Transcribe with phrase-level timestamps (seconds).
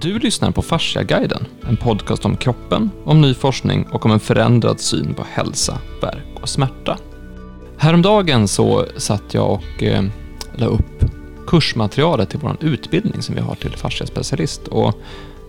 [0.00, 4.80] Du lyssnar på Fasciaguiden, en podcast om kroppen, om ny forskning och om en förändrad
[4.80, 6.98] syn på hälsa, verk och smärta.
[7.76, 10.04] Häromdagen så satt jag och eh,
[10.54, 11.04] la upp
[11.46, 14.68] kursmaterialet till vår utbildning som vi har till fasciaspecialist.
[14.68, 14.94] Och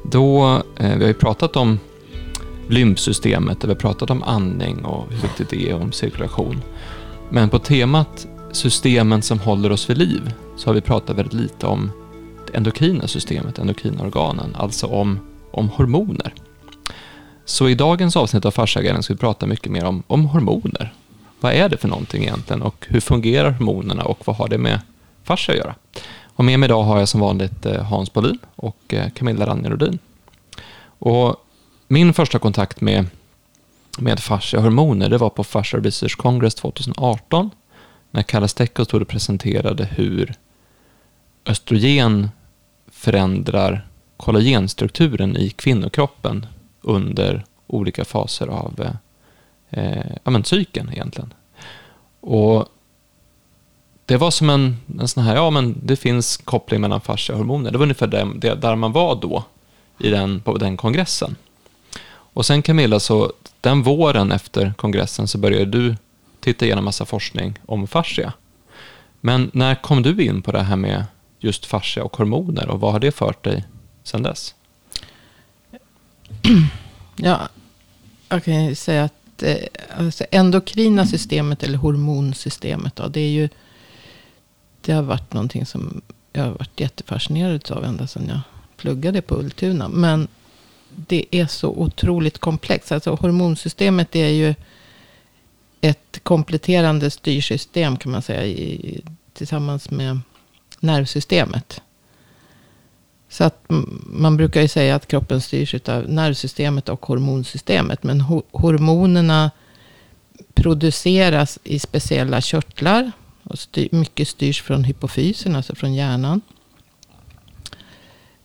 [0.04, 1.80] då, eh, vi har ju pratat om
[2.68, 6.62] lymfsystemet, vi har pratat om andning och hur viktigt det är om cirkulation.
[7.30, 11.66] Men på temat systemen som håller oss vid liv så har vi pratat väldigt lite
[11.66, 11.92] om
[12.54, 15.20] endokrina systemet, endokrina organen, alltså om,
[15.52, 16.34] om hormoner.
[17.46, 20.94] Så i dagens avsnitt av Fasciaguiden ska vi prata mycket mer om, om hormoner.
[21.40, 24.80] Vad är det för någonting egentligen och hur fungerar hormonerna och vad har det med
[25.24, 25.76] fascia att göra?
[26.36, 30.00] Och med mig idag har jag som vanligt eh, Hans Bolin och eh, Camilla Ranjerodin.
[30.86, 31.36] Och
[31.88, 33.06] min första kontakt med,
[34.00, 37.50] med fascia och hormoner det var på Fascia Research Congress 2018
[38.12, 40.34] när Kalle Steckos stod och presenterade hur
[41.46, 42.30] östrogen
[42.94, 46.46] förändrar kollagenstrukturen i kvinnokroppen
[46.82, 48.96] under olika faser av eh,
[49.84, 51.34] eh, ja, men cykeln egentligen.
[52.20, 52.70] Och
[54.06, 57.40] det var som en, en sån här, ja men det finns koppling mellan fascia och
[57.40, 57.72] hormoner.
[57.72, 59.44] Det var ungefär där, där man var då
[60.00, 61.36] i den, på den kongressen.
[62.06, 65.96] Och sen Camilla, så den våren efter kongressen så började du
[66.40, 68.34] titta igenom massa forskning om fascia.
[69.22, 71.06] Men när kom du in på det här med
[71.44, 73.64] just fascia och hormoner och vad har det fört dig
[74.04, 74.56] sedan dess?
[77.16, 77.50] Ja,
[78.30, 79.58] jag kan ju säga att eh,
[79.98, 83.50] alltså endokrina systemet eller hormonsystemet då, det är ju
[84.82, 86.02] det har varit någonting som
[86.34, 88.40] jag har varit jättefascinerad av ända sedan jag
[88.78, 89.88] pluggade på Ultuna.
[89.88, 90.28] Men
[90.90, 92.92] det är så otroligt komplext.
[92.92, 94.56] Alltså hormonsystemet är ju
[95.82, 98.46] ett kompletterande styrsystem kan man säga.
[98.46, 99.02] I,
[99.34, 100.20] tillsammans med
[100.84, 101.82] nervsystemet.
[103.30, 103.66] Så att
[104.06, 108.04] man brukar ju säga att kroppen styrs av nervsystemet och hormonsystemet.
[108.04, 109.52] Men ho hormonerna
[110.54, 113.12] produceras i speciella körtlar.
[113.44, 116.42] Och styr, mycket styrs från hypofysen, alltså från hjärnan.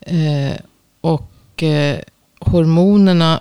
[0.01, 0.57] Eh,
[1.01, 1.99] och eh,
[2.39, 3.41] hormonerna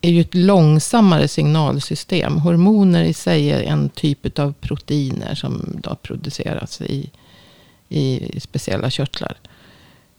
[0.00, 2.38] är ju ett långsammare signalsystem.
[2.38, 7.10] Hormoner i sig är en typ av proteiner som då produceras i,
[7.90, 9.36] i speciella körtlar.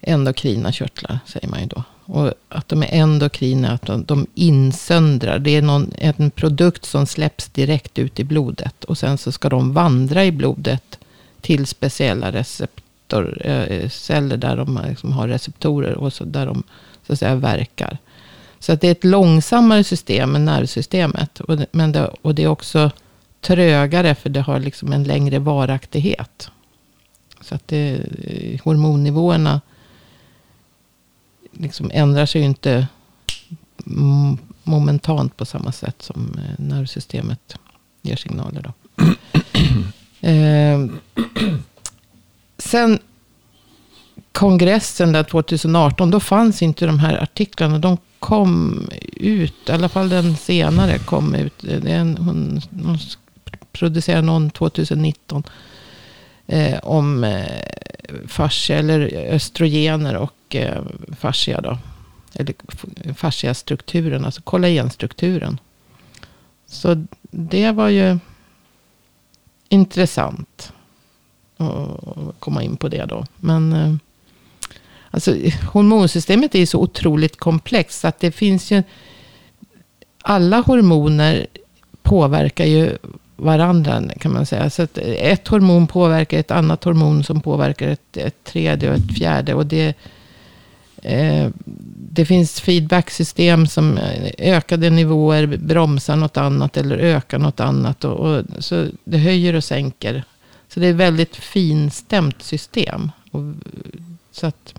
[0.02, 1.84] Endokrina körtlar säger man ju då.
[2.06, 5.40] Och att de är endokrina, att de, de insöndrar.
[5.40, 8.84] Det är någon, en produkt som släpps direkt ut i blodet.
[8.84, 11.00] Och sen så ska de vandra i blodet
[11.42, 14.34] till speciella receptorceller.
[14.34, 16.64] Eh, där de liksom har receptorer och så, där de
[17.08, 17.98] så att säga verkar.
[18.60, 21.40] Så att det är ett långsammare system än nervsystemet.
[21.40, 22.92] Och det, men det, och det är också
[23.42, 26.50] trögare för det har liksom en längre varaktighet.
[27.42, 29.62] Så att det, eh, hormonnivåerna
[31.52, 32.88] liksom ändrar sig ju inte
[34.64, 37.56] momentant på samma sätt som eh, nervsystemet
[38.02, 38.62] ger signaler.
[38.62, 39.04] Då.
[40.28, 40.86] eh,
[42.58, 43.00] sen
[44.32, 47.80] kongressen där 2018, då fanns inte de här artiklarna.
[47.80, 51.54] De kom ut, i alla fall den senare kom ut.
[51.60, 52.98] Det är en, hon, hon
[53.72, 55.44] producerade någon 2019.
[56.52, 57.62] Eh, om eh,
[58.28, 59.00] fascia eller
[59.34, 60.84] östrogener och eh,
[61.20, 61.78] fascia då.
[62.34, 62.56] Eller
[63.14, 65.60] fasciastrukturen, alltså kollagenstrukturen.
[66.66, 68.20] Så det var ju
[69.70, 70.74] intressant
[71.58, 73.26] att komma in på det då.
[73.38, 73.96] Men eh,
[75.14, 75.36] Alltså,
[75.72, 78.00] hormonsystemet är ju så otroligt komplext.
[78.00, 78.84] Så att det finns ju...
[80.22, 81.48] Alla hormoner
[82.02, 82.98] påverkar ju
[83.42, 84.70] varandra kan man säga.
[84.70, 89.18] Så att ett hormon påverkar ett annat hormon som påverkar ett, ett tredje och ett
[89.18, 89.54] fjärde.
[89.54, 89.96] Och det,
[91.04, 91.50] eh,
[91.96, 94.00] det finns feedbacksystem som
[94.38, 98.04] ökade nivåer bromsar något annat eller ökar något annat.
[98.04, 100.24] Och, och, så det höjer och sänker.
[100.68, 103.12] Så det är ett väldigt finstämt system.
[103.32, 103.42] Och,
[104.32, 104.74] så att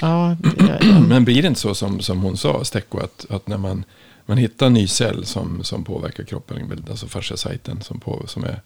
[0.00, 0.36] Ja,
[1.08, 3.84] Men blir det inte så som, som hon sa, Stecko, att, att när man,
[4.26, 8.60] man hittar en ny cell som, som påverkar kroppen, alltså fasciasajten som, på, som är...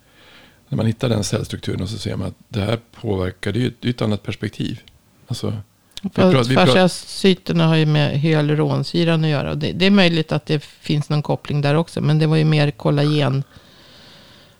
[0.69, 3.61] När man hittar den cellstrukturen och så ser man att det här påverkar, det är
[3.61, 4.81] ju ett, ett annat perspektiv.
[5.27, 5.57] Alltså,
[6.55, 9.55] Fasciacyterna har ju med hyaluronsyran att göra.
[9.55, 12.01] Det, det, är möjligt att det finns någon koppling där också.
[12.01, 13.45] Men det var ju mer kollagen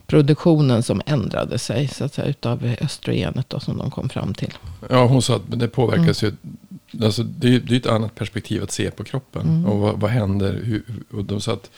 [0.07, 4.53] produktionen som ändrade sig så att säga, utav östrogenet då, som de kom fram till.
[4.91, 6.37] Ja, hon sa att det påverkas mm.
[6.43, 6.51] ju.
[7.03, 9.43] Alltså, det, är, det är ett annat perspektiv att se på kroppen.
[9.43, 9.67] Mm.
[9.67, 10.61] Och vad, vad händer?
[10.65, 11.71] Hur, och de sa att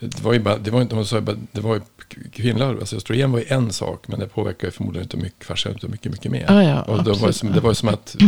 [0.00, 1.80] det var ju bara, det var inte, hon sa bara, det var ju
[2.32, 5.72] kvinnor, alltså östrogen var ju en sak, men det påverkar ju förmodligen inte mycket, fascia
[5.72, 6.46] inte mycket, mycket mer.
[6.48, 8.16] Ah, ja, och det var, som, det var som att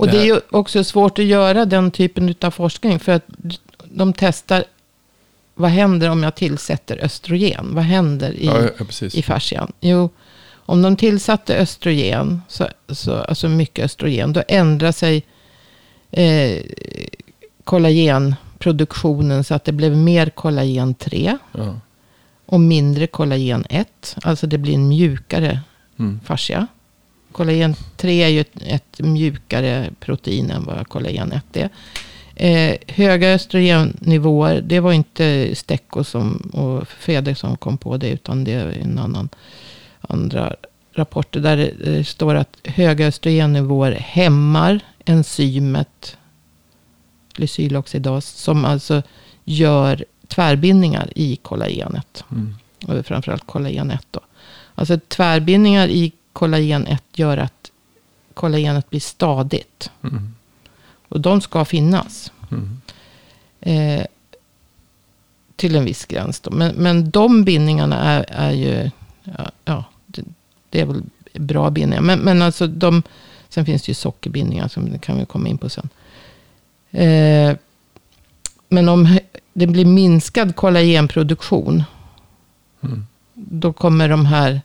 [0.00, 3.00] Och Det det är ju också svårt att göra den typen av forskning.
[3.00, 3.24] För att
[3.84, 4.64] de testar,
[5.54, 7.74] vad händer om jag tillsätter östrogen?
[7.74, 9.72] Vad händer i, Ja, ja, i fascian?
[9.80, 10.10] Jo,
[10.70, 15.22] om de tillsatte östrogen, så, så, alltså mycket östrogen, då ändrar sig
[16.10, 16.62] eh,
[17.64, 21.80] kollagenproduktionen så att det blev mer kollagen 3 Ja.
[22.46, 24.16] och mindre kollagen 1.
[24.22, 25.60] Alltså det blir en mjukare
[25.98, 26.20] Mm.
[26.24, 26.66] fascia.
[27.32, 31.68] Kollagen 3 är ju ett, ett mjukare protein än vad kollagen 1 är.
[32.34, 38.44] Eh, höga östrogennivåer, det var inte Stecco som, och Feder som kom på det, utan
[38.44, 39.28] det är en annan,
[40.10, 40.56] andra
[40.92, 46.16] rapporter där det, det står att höga östrogennivåer hämmar enzymet
[47.32, 49.02] glycyloxidas, som alltså
[49.44, 52.24] gör tvärbindningar i kollagenet.
[52.30, 52.54] Mm.
[52.86, 54.20] Och framförallt kollagen 1 då.
[54.74, 57.70] Alltså tvärbindningar i kollagen 1 gör att
[58.34, 59.90] kollagenet blir stadigt.
[60.02, 60.34] Mm.
[61.08, 62.32] Och de ska finnas.
[62.50, 62.80] Mm.
[63.60, 64.06] Eh,
[65.56, 66.50] till en viss gräns då.
[66.50, 68.90] Men, men de bindningarna är, är ju,
[69.24, 69.84] ja, ja
[70.70, 71.02] det, är väl
[71.32, 72.02] bra bindningar.
[72.02, 73.02] Men, men alltså de,
[73.48, 75.88] sen finns det ju sockerbindningar som kan vi komma in på sen.
[76.90, 77.56] Eh,
[78.68, 79.18] men om
[79.52, 81.84] det blir minskad kollagenproduktion,
[82.82, 83.06] Mm.
[83.34, 84.60] då kommer de här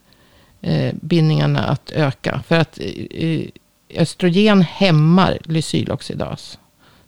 [0.62, 2.44] eh, bindningarna att öka.
[2.48, 2.80] För att
[3.10, 3.42] eh,
[3.96, 6.60] östrogen hämmar glycyloxidas.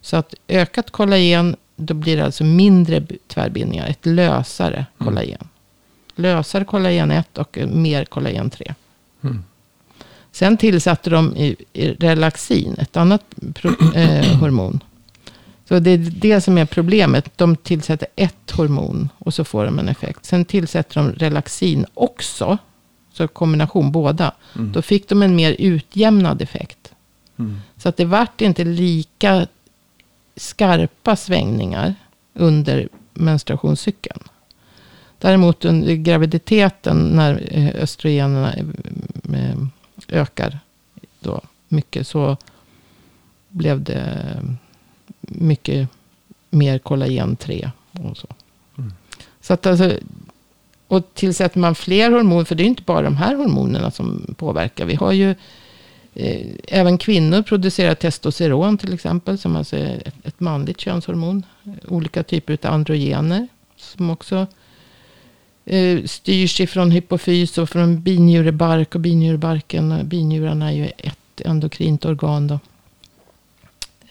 [0.01, 3.87] Så att ökat kollagen, då blir det alltså mindre tvärbindningar.
[3.87, 5.47] Ett lösare kollagen.
[6.15, 8.73] Lösare kollagen 1 och mer kollagen 3.
[9.27, 9.43] Mm.
[10.31, 14.83] Sen tillsatte de i, i relaxin, ett annat pro, eh, hormon.
[15.67, 17.37] Så det är det som är problemet.
[17.37, 20.25] De tillsätter ett hormon och så får de en effekt.
[20.25, 22.57] Sen tillsätter de relaxin också.
[23.13, 24.31] Så kombination båda.
[24.55, 24.71] Mm.
[24.71, 26.93] Då fick de en mer utjämnad effekt.
[27.39, 27.61] Mm.
[27.77, 29.47] Så att det vart inte lika
[30.35, 31.95] skarpa svängningar
[32.33, 34.23] under menstruationscykeln.
[35.19, 38.53] Däremot under graviditeten när eh, östrogenerna
[40.07, 40.59] ökar
[41.19, 42.37] då mycket så
[43.49, 44.41] blev det
[45.21, 45.89] mycket
[46.49, 48.27] mer kollagen 3 och så.
[48.77, 48.93] Mm.
[49.41, 49.91] Så att alltså,
[50.87, 54.85] och tillsätter man fler hormoner, för det är inte bara de här hormonerna som påverkar.
[54.85, 55.35] Vi har ju
[56.13, 61.45] eh, även kvinnor producerar testosteron till exempel, som alltså är ett, ett manligt könshormon.
[61.87, 64.47] Olika typer av androgener som också
[65.67, 68.95] eh, styrs ifrån hypofys och från binjurebark.
[68.95, 72.59] Och binjurebarken, binjurarna är ju ett endokrint organ då.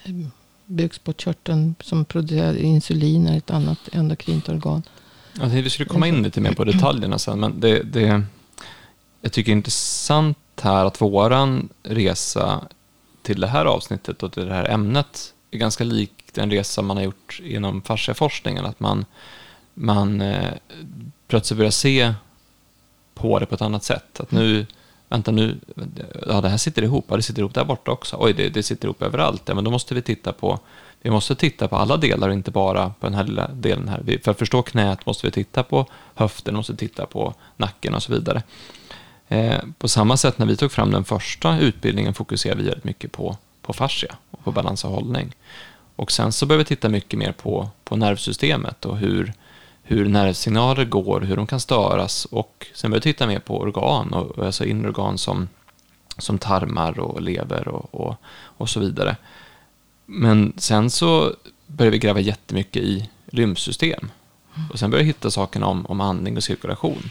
[0.04, 0.30] Ehm,
[0.66, 4.82] Bukspottkörteln som producerar insulin är ett annat endokrint organ.
[5.40, 8.22] Jag vi skulle komma in lite mer på detaljerna sen, men det, det,
[9.20, 12.64] jag tycker det är intressant här att våran resa
[13.22, 16.96] till det här avsnittet och till det här ämnet är ganska lik den resa man
[16.96, 18.64] har gjort inom fasciaforskningen.
[18.64, 19.04] Att man,
[19.74, 20.52] man eh,
[21.28, 22.14] plötsligt börjar se
[23.14, 24.20] på det på ett annat sätt.
[24.20, 24.66] Att nu,
[25.08, 25.58] vänta nu,
[26.26, 28.16] ja det här sitter ihop, ja det sitter ihop där borta också.
[28.20, 29.42] Oj, det, det sitter ihop överallt.
[29.44, 30.58] Ja, men då måste vi titta på
[31.02, 34.00] vi måste titta på alla delar och inte bara på den här lilla delen här.
[34.04, 38.02] Vi- För att förstå knät måste vi titta på höften, måste titta på nacken och
[38.02, 38.42] så vidare.
[39.28, 43.12] Eh, på samma sätt när vi tog fram den första utbildningen fokuserade vi väldigt mycket
[43.12, 45.32] på, på fascia och på balans och hållning.
[45.96, 49.32] Och sen så började vi titta mycket mer på, på nervsystemet och hur,
[49.88, 54.12] hur nervsignaler går, hur de kan störas och sen började vi titta mer på organ,
[54.12, 55.48] och, alltså inre organ som,
[56.18, 59.16] som tarmar och lever och, och, och så vidare.
[60.06, 61.34] Men sen så
[61.66, 64.10] började vi gräva jättemycket i lymfsystem.
[64.72, 67.10] Och sen började vi hitta sakerna om, om andning och cirkulation.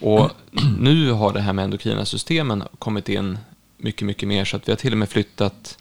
[0.00, 0.30] Och
[0.78, 3.38] nu har det här med endokrina systemen kommit in
[3.76, 5.78] mycket, mycket mer så att vi har till och med flyttat,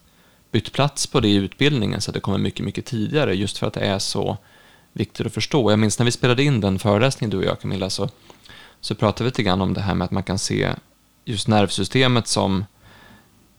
[0.52, 3.68] bytt plats på det i utbildningen så att det kommer mycket, mycket tidigare just för
[3.68, 4.38] att det är så
[4.94, 5.72] viktigt att förstå.
[5.72, 8.10] Jag minns när vi spelade in den föreläsningen du och jag Camilla så,
[8.82, 10.70] så pratade vi lite grann om det här med att man kan se
[11.26, 12.66] just nervsystemet som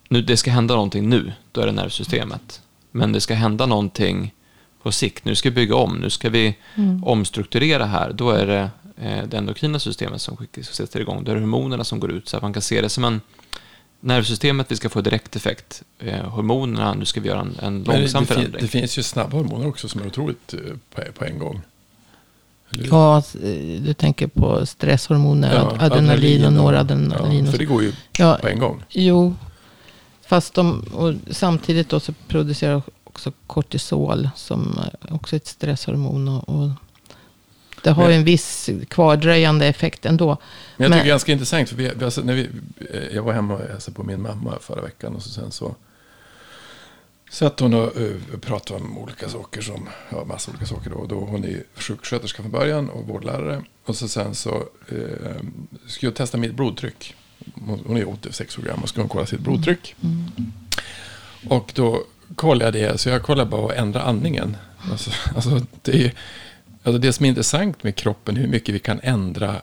[0.08, 2.62] nu, det ska hända någonting nu, då är det nervsystemet.
[2.90, 4.34] Men det ska hända någonting
[4.82, 5.24] på sikt.
[5.24, 6.56] Nu ska vi bygga om, nu ska vi
[7.02, 8.12] omstrukturera här.
[8.12, 11.24] Då är det eh, det endokrina systemet som sätter igång.
[11.24, 12.28] Då är det hormonerna som går ut.
[12.28, 13.20] Så att man kan se det som en
[14.04, 15.82] nervsystemet, vi ska få direkt effekt.
[15.98, 18.62] Eh, hormonerna, nu ska vi göra en, en långsam det, förändring.
[18.62, 20.60] det finns ju snabba hormoner också som är otroligt eh,
[20.94, 21.60] på, på en gång.
[22.70, 22.88] Eller?
[22.88, 27.44] Ja, eh, du tänker på stresshormoner, Ja, ad- adrenalin och noradrenalin.
[27.44, 28.82] Ja, för det går ju Ja, på en gång.
[28.90, 29.34] Jo,
[30.26, 36.28] fast de, och samtidigt då så producerar också kortisol som är också ett stresshormon.
[36.28, 36.70] Och, och
[37.84, 40.36] det har ju en viss kvardröjande effekt ändå.
[40.76, 41.68] Men jag tycker det är ganska intressant.
[41.68, 42.48] För vi, alltså, när vi,
[42.90, 45.14] eh, jag var hemma och hälsade på min mamma förra veckan.
[45.14, 45.74] Och så sen så
[47.30, 51.06] satt hon och uh, pratade om olika saker som, ja massa olika saker då.
[51.06, 53.62] då hon är ju sjuksköterska från början och vårdlärare.
[53.84, 54.54] Och så sen så
[54.92, 55.40] uh,
[55.86, 57.14] skulle jag testa mitt blodtryck.
[57.86, 59.96] Hon är 86 år gammal, skulle hon kolla sitt blodtryck.
[60.02, 60.52] Mm.
[61.48, 64.56] Och då kollade jag det, så jag kollade bara att ändra andningen.
[64.90, 66.12] Alltså, alltså, det, är,
[66.84, 69.60] alltså det som är intressant med kroppen, hur mycket vi kan ändra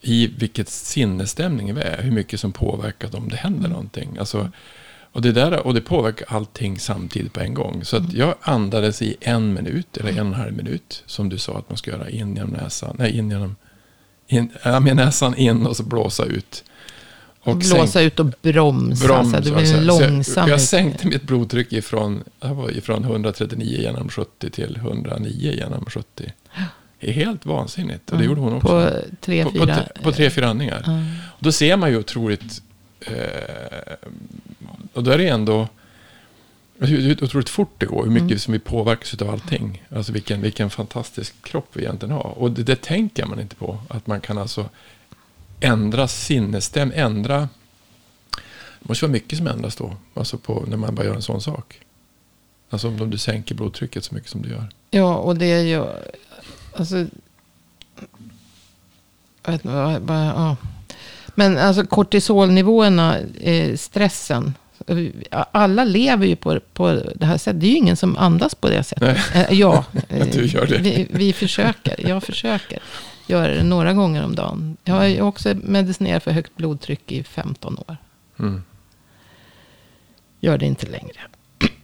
[0.00, 2.02] i vilket sinnesstämning vi är.
[2.02, 4.16] Hur mycket som påverkar om det händer någonting.
[4.18, 4.50] Alltså,
[5.12, 7.84] och, det där, och det påverkar allting samtidigt på en gång.
[7.84, 11.02] Så att jag andades i en minut, eller en och en halv minut.
[11.06, 12.96] Som du sa att man ska göra in genom näsan.
[12.98, 13.56] Nej, in genom...
[14.26, 16.64] In, ja, med näsan in och så blåsa ut.
[17.46, 19.06] Och blåsa sänk, ut och bromsa.
[19.06, 20.48] Broms, så det blir en långsam...
[20.48, 22.24] Jag, jag sänkte mitt blodtryck ifrån,
[22.72, 26.32] ifrån 139 genom 70 till 109 genom 70.
[27.00, 28.12] Det är helt vansinnigt.
[28.12, 28.68] Och det gjorde hon också.
[28.68, 29.76] På tre, på, fyra...
[29.94, 31.04] På, på tre, fyra andningar.
[31.26, 32.62] Och då ser man ju otroligt...
[33.00, 33.14] Eh,
[34.92, 35.68] och då är det ändå...
[36.78, 38.38] Hur otroligt fort det går, hur mycket mm.
[38.38, 39.82] som vi påverkas av allting.
[39.96, 42.38] Alltså vilken, vilken fantastisk kropp vi egentligen har.
[42.38, 43.78] Och det, det tänker man inte på.
[43.88, 44.68] Att man kan alltså
[45.60, 47.48] ändra sinnesstäm, ändra...
[48.80, 49.96] Det måste vara mycket som ändras då.
[50.14, 51.80] Alltså på, när man bara gör en sån sak.
[52.70, 54.68] Alltså om du sänker blodtrycket så mycket som du gör.
[54.90, 55.84] Ja, och det är ju...
[56.76, 56.96] Alltså...
[59.44, 60.56] Jag vet inte, vad, ja.
[61.34, 64.54] Men alltså kortisolnivåerna, eh, stressen.
[65.30, 67.60] Alla lever ju på, på det här sättet.
[67.60, 69.18] Det är ju ingen som andas på det sättet.
[69.34, 69.46] Nej.
[69.48, 69.84] Eh, ja,
[70.32, 70.78] du gör det.
[70.78, 72.08] Vi, vi försöker.
[72.08, 72.78] Jag försöker
[73.26, 74.76] göra det några gånger om dagen.
[74.84, 77.96] Jag har också medicinerat för högt blodtryck i 15 år.
[78.38, 78.62] Mm.
[80.40, 81.20] Gör det inte längre.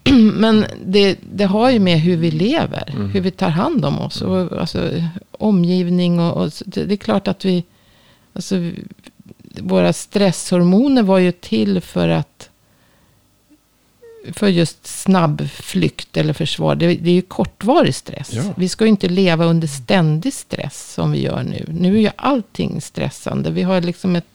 [0.41, 2.91] Men det, det har ju med hur vi lever.
[2.91, 3.11] Mm.
[3.11, 4.23] Hur vi tar hand om oss.
[4.23, 4.91] Och, alltså,
[5.31, 7.65] omgivning och, och det är klart att vi...
[8.33, 8.71] Alltså,
[9.61, 12.51] våra stresshormoner var ju till för att
[14.33, 16.75] för just snabb flykt eller försvar.
[16.75, 18.33] Det, det är ju kortvarig stress.
[18.33, 18.43] Ja.
[18.57, 21.67] Vi ska ju inte leva under ständig stress som vi gör nu.
[21.69, 23.51] Nu är ju allting stressande.
[23.51, 24.27] Vi har liksom ett...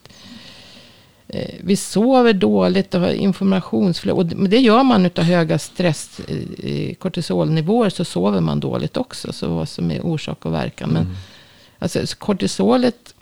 [1.27, 4.17] Eh, vi sover dåligt och har informationsflöde.
[4.17, 6.19] Och det, det gör man utav höga stress,
[6.63, 9.33] eh, kortisolnivåer så sover man dåligt också.
[9.33, 10.89] Så vad som är orsak och verkan.
[10.89, 11.15] Men mm.
[11.79, 13.13] alltså, kortisolet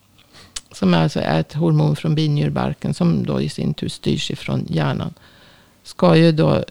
[0.72, 5.13] som alltså är ett hormon från binjurbarken som då i sin tur styrs ifrån hjärnan
[5.86, 6.63] ska ju då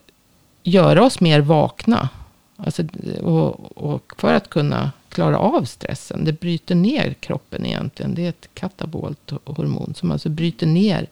[0.63, 2.09] göra oss mer vakna.
[2.57, 2.83] Alltså,
[3.23, 6.25] och, och, för att kunna klara av stressen.
[6.25, 8.15] Det bryter ner kroppen egentligen.
[8.15, 11.07] Det är ett katabolt hormon som alltså bryter ner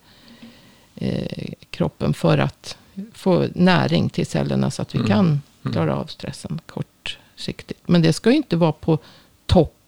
[0.95, 2.79] eh, kroppen för att
[3.13, 5.09] få näring till cellerna så att vi mm.
[5.09, 5.73] kan mm.
[5.73, 7.81] klara av stressen kortsiktigt.
[7.89, 8.99] Men det ska ju inte vara på
[9.47, 9.82] topp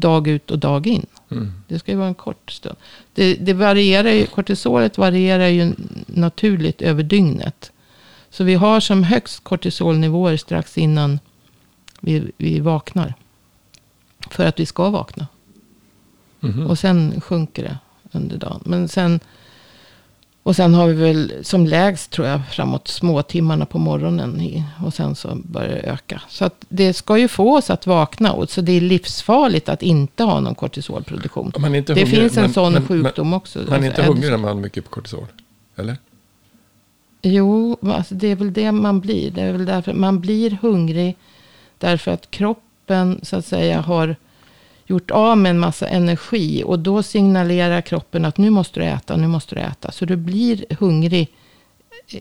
[0.00, 1.06] dag ut och dag in.
[1.30, 1.52] Mm.
[1.68, 2.76] Det ska ju vara en kort stund.
[3.14, 5.74] Det, det varierar ju, kortisolet varierar ju
[6.06, 7.72] naturligt över dygnet.
[8.30, 11.18] Så vi har som högst kortisolnivåer strax innan
[12.00, 13.14] vi, vi vaknar.
[14.30, 15.26] För att vi ska vakna.
[16.42, 16.66] Mm.
[16.66, 17.78] Och sen sjunker det
[18.12, 18.60] under dagen.
[18.64, 19.20] Men sen
[20.50, 24.62] och sen har vi väl som lägst tror jag framåt småtimmarna på morgonen.
[24.84, 26.22] Och sen så börjar det öka.
[26.28, 28.32] Så att det ska ju få oss att vakna.
[28.32, 31.52] Och så det är livsfarligt att inte ha någon kortisolproduktion.
[31.58, 33.58] Man det hungrig, finns en men, sån men, sjukdom men, också.
[33.58, 35.26] Man är inte alltså, hungrig när man har mycket på kortisol?
[35.76, 35.96] Eller?
[37.22, 39.30] Jo, alltså det är väl det man blir.
[39.30, 41.16] Det är väl därför man blir hungrig.
[41.78, 44.16] Därför att kroppen så att säga har
[44.90, 46.62] gjort av med en massa energi.
[46.66, 49.92] Och då signalerar kroppen att nu måste du äta, nu måste du äta.
[49.92, 51.28] Så du blir hungrig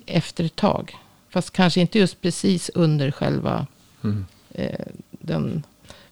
[0.05, 0.97] efter ett tag.
[1.29, 3.67] Fast kanske inte just precis under själva
[4.03, 4.25] mm.
[4.51, 5.63] eh, den.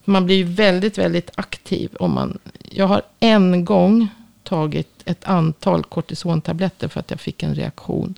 [0.05, 1.95] Man blir väldigt, väldigt aktiv.
[1.99, 2.37] Om man,
[2.71, 4.07] jag har en gång
[4.43, 8.15] tagit ett antal kortisontabletter för att jag fick en reaktion.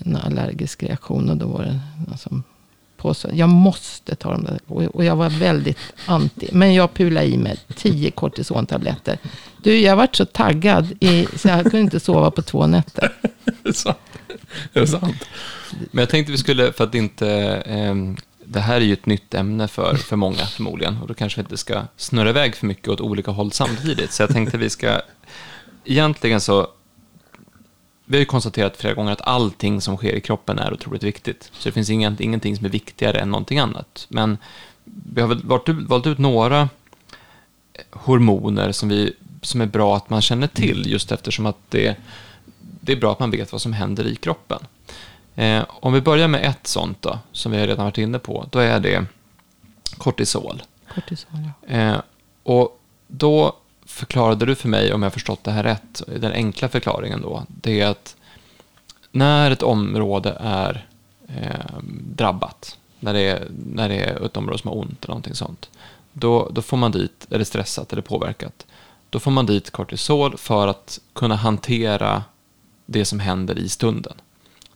[0.00, 1.30] En allergisk reaktion.
[1.30, 2.42] Och då var det alltså,
[2.96, 4.60] på så jag måste ta dem där.
[4.66, 6.48] Och jag var väldigt anti.
[6.52, 9.18] Men jag pulade i mig tio kortisontabletter.
[9.62, 13.12] Du, jag varit så taggad i, så jag kunde inte sova på två nätter.
[13.62, 13.98] det är sant.
[14.72, 15.24] Det är sant.
[15.90, 17.28] Men jag tänkte vi skulle, för att inte...
[17.66, 17.94] Eh,
[18.48, 20.98] det här är ju ett nytt ämne för, för många förmodligen.
[21.02, 24.12] Och då kanske vi inte ska snurra iväg för mycket åt olika håll samtidigt.
[24.12, 25.00] Så jag tänkte vi ska...
[25.84, 26.68] Egentligen så
[28.06, 31.50] vi har ju konstaterat flera gånger att allting som sker i kroppen är otroligt viktigt.
[31.52, 34.06] Så det finns ingen, ingenting som är viktigare än någonting annat.
[34.08, 34.38] Men
[34.84, 36.68] vi har valt ut, valt ut några
[37.90, 41.96] hormoner som, vi, som är bra att man känner till, just eftersom att det,
[42.58, 44.66] det är bra att man vet vad som händer i kroppen.
[45.34, 48.46] Eh, om vi börjar med ett sånt då, som vi har redan varit inne på,
[48.50, 49.06] då är det
[49.98, 50.62] kortisol.
[50.94, 51.74] Kortisol, ja.
[51.74, 52.00] Eh,
[52.42, 57.22] och då förklarade du för mig, om jag förstått det här rätt, den enkla förklaringen
[57.22, 58.16] då, det är att
[59.10, 60.86] när ett område är
[61.28, 61.78] eh,
[62.16, 65.70] drabbat, när det, är, när det är ett område som har ont eller någonting sånt,
[66.12, 68.66] då, då får man dit, eller stressat eller påverkat,
[69.10, 72.24] då får man dit kortisol för att kunna hantera
[72.86, 74.14] det som händer i stunden.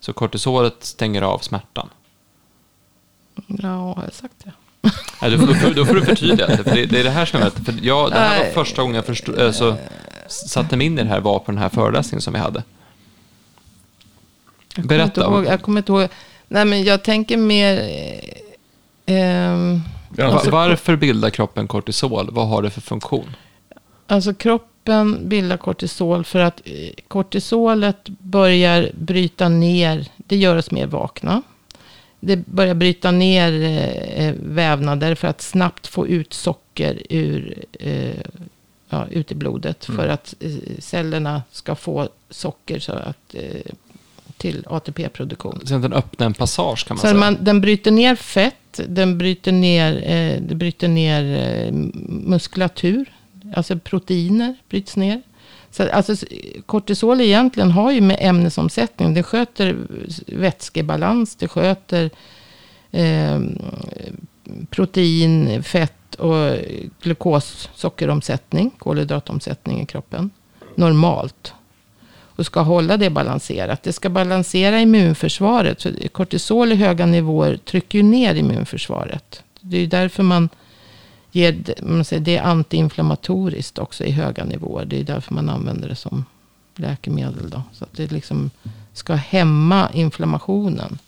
[0.01, 1.89] Så kortisolet stänger av smärtan.
[3.47, 4.53] Ja, har jag sagt det?
[5.23, 7.41] Nej, då, får, då får du förtydliga det, för det, det är det här som
[7.41, 7.65] jag vet.
[7.65, 9.77] För jag, det här var första gången jag förstod, alltså,
[10.29, 12.63] satte mig in i det här var på den här föreläsningen som vi hade.
[14.75, 15.25] Jag Berätta.
[15.25, 16.09] Kommer ihåg, jag kommer inte ihåg.
[16.49, 17.79] Nej, men jag tänker mer...
[19.07, 19.81] Eh, ehm,
[20.19, 22.29] alltså, varför bildar kroppen kortisol?
[22.33, 23.37] Vad har det för funktion?
[24.07, 26.73] Alltså kroppen bildar kortisol för att eh,
[27.09, 30.07] kortisolet börjar bryta ner.
[30.17, 31.43] Det gör oss mer vakna.
[32.21, 33.53] Det börjar bryta ner
[34.17, 38.21] eh, vävnader för att snabbt få ut socker ur, eh,
[38.89, 39.89] ja, ut i blodet.
[39.89, 40.01] Mm.
[40.01, 43.73] För att eh, cellerna ska få socker så att, eh,
[44.37, 45.61] till ATP-produktion.
[45.65, 47.21] Så den öppnar en passage kan man så säga.
[47.21, 53.13] Man, den bryter ner fett, den bryter ner, eh, det bryter ner eh, muskulatur.
[53.55, 55.23] Alltså proteiner bryts ner.
[55.71, 56.27] Så alltså,
[56.67, 59.15] kortisol egentligen har ju med ämnesomsättning.
[59.15, 59.77] Det sköter
[60.27, 62.11] vätskebalans, det sköter
[62.91, 63.41] eh,
[64.71, 66.57] protein, fett och
[67.03, 70.31] glukos, sockeromsättning, kolhydratomsättning i kroppen.
[70.75, 71.55] Normalt.
[72.11, 73.83] Och ska hålla det balanserat.
[73.83, 75.81] Det ska balansera immunförsvaret.
[75.81, 79.43] Så kortisol i höga nivåer trycker ju ner immunförsvaret.
[79.61, 80.49] Det är ju därför man
[81.33, 84.85] ger, man säger, det är antiinflammatoriskt också i höga nivåer.
[84.85, 86.25] Det är därför man använder det som
[86.77, 87.51] läkemedel.
[87.51, 87.63] Då.
[87.73, 88.51] Så att det liksom
[88.93, 90.99] ska hämma inflammationen.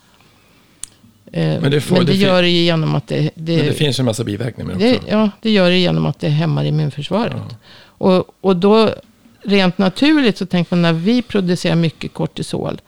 [1.33, 3.31] Eh, men det, får, men det, det gör det genom att det...
[3.35, 5.11] Det, men det finns en massa biverkningar det också.
[5.11, 7.43] Ja, det gör det genom att det hämmar immunförsvaret.
[7.51, 7.57] Ja.
[7.83, 8.95] Och, och då,
[9.43, 12.81] rent naturligt så tänker man när vi producerar mycket kortisol.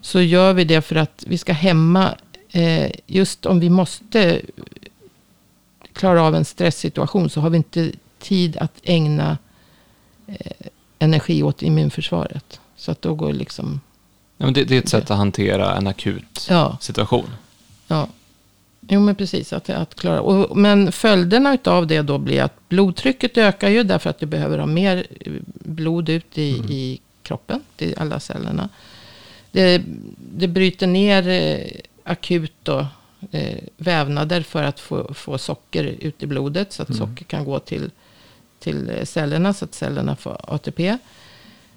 [0.00, 2.14] Så gör vi det för att vi ska hämma,
[2.50, 4.40] eh, just om vi måste
[5.98, 9.38] klarar av en stresssituation så har vi inte tid att ägna
[10.26, 10.66] eh,
[10.98, 12.60] energi åt immunförsvaret.
[12.76, 13.80] Så att då går liksom...
[14.36, 16.78] Ja, men det, det är ett sätt att hantera en akut ja.
[16.80, 17.30] situation.
[17.88, 18.08] Ja.
[18.80, 19.52] Jo, men precis.
[19.52, 20.20] Att, att klara.
[20.20, 24.58] Och, men följderna av det då blir att blodtrycket ökar ju därför att du behöver
[24.58, 26.70] ha mer eh, blod ut i, mm.
[26.70, 28.68] i kroppen, till alla cellerna.
[29.52, 29.82] Det,
[30.16, 32.86] det bryter ner eh, akut då,
[33.30, 36.72] eh, vävnader för att få, få socker ut i blodet.
[36.72, 36.98] Så att mm.
[36.98, 37.90] socker kan gå till,
[38.58, 40.98] till cellerna så att cellerna får ATP.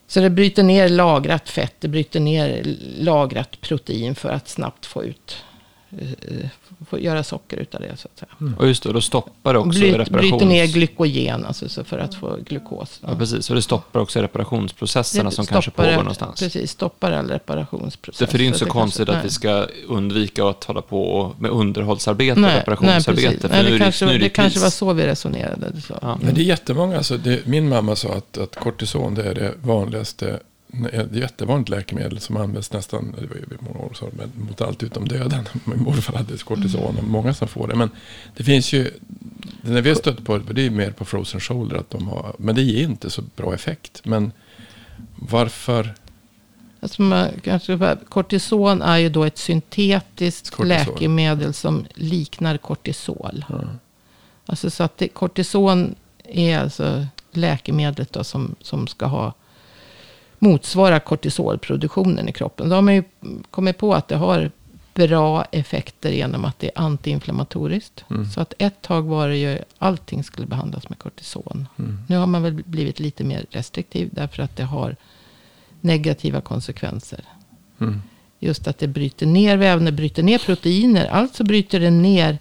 [0.08, 2.64] Så det bryter ner lagrat fett, det bryter ner
[2.98, 5.44] lagrat protein för att snabbt få ut
[6.00, 6.50] Eh,
[6.90, 7.98] få göra socker utav det.
[7.98, 8.30] Så att säga.
[8.42, 8.54] Mm.
[8.54, 10.10] Och just det, då stoppar det också reparations...
[10.10, 13.00] Bryter ner glykogen alltså, så för att få glukos.
[13.02, 13.10] Ja.
[13.12, 13.18] ja.
[13.18, 13.50] precis.
[13.50, 16.40] Och det stoppar också reparationsprocesserna det som kanske pågår någonstans.
[16.40, 18.20] Precis, stoppar all reparationsprocess.
[18.20, 20.82] Det, för det är inte så, så konstigt kanske, att vi ska undvika att hålla
[20.82, 23.48] på med underhållsarbete nej, reparationsarbete.
[23.48, 25.82] Nej, nej det, kanske, det, det kanske var så vi resonerade.
[25.82, 26.00] Så.
[26.02, 26.20] Ja.
[26.22, 29.54] Men det är jättemånga, alltså, det, min mamma sa att, att kortison det är det
[29.64, 30.40] vanligaste
[30.92, 35.08] ett jättevanligt läkemedel som används nästan det var ju många år så, mot allt utom
[35.08, 35.48] döden.
[35.64, 37.76] Min morfar hade kortison och många som får det.
[37.76, 37.90] Men
[38.38, 38.92] det finns ju,
[39.62, 42.36] när vi har stött på det, det är mer på frozen shoulder att de har,
[42.38, 44.02] men det ger inte så bra effekt.
[44.04, 44.32] Men
[45.16, 45.94] varför?
[46.80, 50.68] Alltså man, kanske, kortison är ju då ett syntetiskt kortisol.
[50.68, 53.46] läkemedel som liknar kortisol.
[53.50, 53.68] Mm.
[54.46, 59.34] Alltså så att det, kortison är alltså läkemedlet då som, som ska ha
[60.44, 62.70] motsvarar kortisolproduktionen i kroppen.
[62.70, 63.04] Då har man ju
[63.52, 64.52] kommit på att det har
[64.94, 68.06] bra effekter genom att det är antiinflammatoriskt.
[68.10, 68.26] Mm.
[68.26, 71.68] Så att ett tag var det ju allting skulle behandlas med kortison.
[71.80, 72.00] Mm.
[72.08, 74.96] Nu har man väl blivit lite mer restriktiv därför att det har
[75.82, 77.24] negativa konsekvenser.
[77.80, 78.02] Mm.
[78.40, 81.06] Just att det bryter ner vävnader, bryter ner proteiner.
[81.06, 82.38] Alltså bryter det ner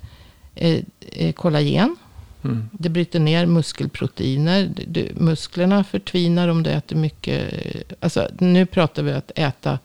[0.54, 1.96] eh, eh, kollagen.
[2.44, 2.68] Mm.
[2.72, 4.70] Det bryter ner muskelproteiner.
[4.86, 7.52] Du, musklerna förtvinar om du äter mycket.
[8.00, 9.78] Alltså, nu pratar vi om att äta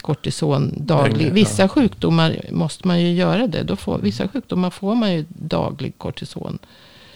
[0.00, 1.34] kortison dagligen.
[1.34, 3.62] Vissa sjukdomar måste man ju göra det.
[3.62, 6.58] Då får, vissa sjukdomar får man ju daglig kortison.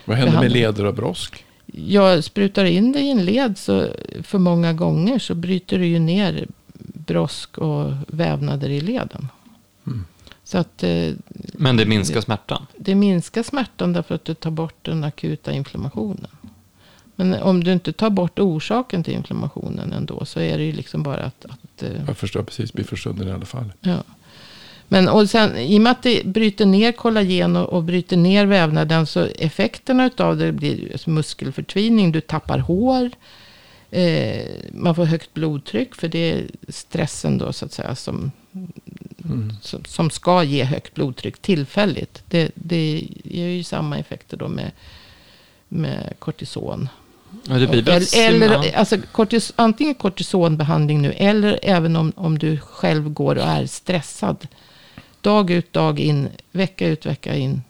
[0.05, 1.45] Vad händer med leder och brosk?
[1.67, 3.89] Jag sprutar in det i en led så
[4.23, 6.47] för många gånger så bryter du ju ner
[6.95, 9.29] brosk och vävnader i leden.
[9.87, 10.05] Mm.
[10.53, 11.11] Så att, eh,
[11.53, 12.67] Men det minskar smärtan?
[12.77, 16.31] Det minskar smärtan därför att du tar bort den akuta inflammationen.
[17.17, 21.03] Men om du inte tar bort orsaken till inflammationen ändå så är det ju liksom
[21.03, 21.45] bara att...
[21.45, 23.73] att eh, Jag förstår precis, blir för stunden i alla fall.
[23.81, 23.97] Ja.
[24.89, 28.47] Men och sen, i och med att det bryter ner kollagen och, och bryter ner
[28.47, 33.11] vävnaden så effekterna av det blir muskelförtvining, du tappar hår.
[33.91, 38.33] Eh, man får högt blodtryck för det är stressen då så att säga som
[39.25, 39.57] mm.
[39.63, 42.23] som, som, ska ge högt blodtryck tillfälligt.
[42.29, 44.71] Det, det ger ju samma effekter då med,
[45.69, 46.89] med kortison.
[47.49, 52.59] Ja, det blir eller, eller alltså, kortis, antingen kortisonbehandling nu, eller även om, om du
[52.59, 54.47] själv går och är stressad.
[55.21, 57.63] Dag ut, dag in, vecka ut, vecka in.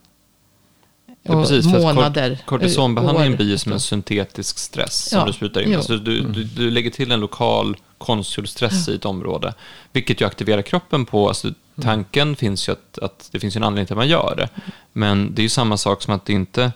[1.22, 2.38] Ja, precis, månader.
[2.46, 5.76] kortisonbehandlingen blir ju som en syntetisk stress som ja, du sprutar in.
[5.76, 8.92] Alltså du, du, du lägger till en lokal konstgjord stress ja.
[8.92, 9.54] i ett område.
[9.92, 11.50] Vilket ju aktiverar kroppen på, alltså
[11.82, 14.48] tanken finns ju att, att det finns en anledning till att man gör det.
[14.92, 16.72] Men det är ju samma sak som att det inte,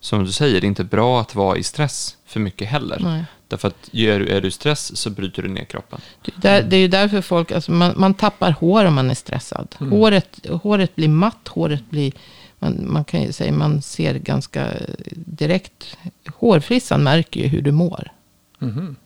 [0.00, 2.98] som du säger, det är inte bra att vara i stress för mycket heller.
[3.00, 3.24] Nej.
[3.48, 6.00] Därför att är du, är du stress så bryter du ner kroppen.
[6.36, 9.14] Det är, det är ju därför folk, alltså man, man tappar hår om man är
[9.14, 9.74] stressad.
[9.80, 9.92] Mm.
[9.92, 12.12] Håret, håret blir matt, håret blir
[12.58, 14.68] man, man kan ju säga man ser ganska
[15.14, 15.96] direkt.
[16.36, 18.12] Hårfrissan märker ju hur du mår.
[18.60, 18.96] Mm.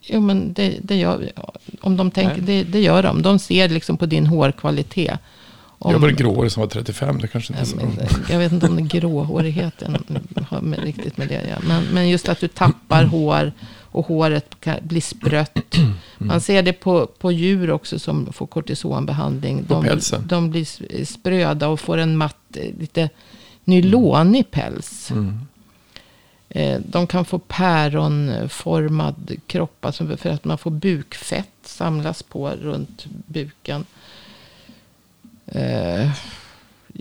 [0.00, 1.32] Jo, men det, det gör,
[1.80, 3.22] om de tänker, det, det, gör de.
[3.22, 5.18] De ser liksom på din hårkvalitet.
[5.78, 7.66] Om, jag var gråhårig som var 35, det kanske inte är
[8.08, 8.32] så.
[8.32, 9.96] Jag vet inte om det gråhårigheten
[10.48, 11.56] har med, riktigt med det ja.
[11.68, 13.52] men, men just att du tappar hår
[13.92, 15.58] och håret blir sprött.
[16.20, 16.28] Mm.
[16.28, 19.64] Man ser det på, på djur också som får kortisonbehandling.
[19.68, 20.26] De, pälsen.
[20.26, 23.08] de blir spröda och får en matt, eh, lite
[23.64, 25.10] nylonig päls.
[25.10, 25.40] Mm.
[26.48, 33.06] Eh, de kan få päronformad kropp, alltså för att man får bukfett samlas på runt
[33.26, 33.84] buken.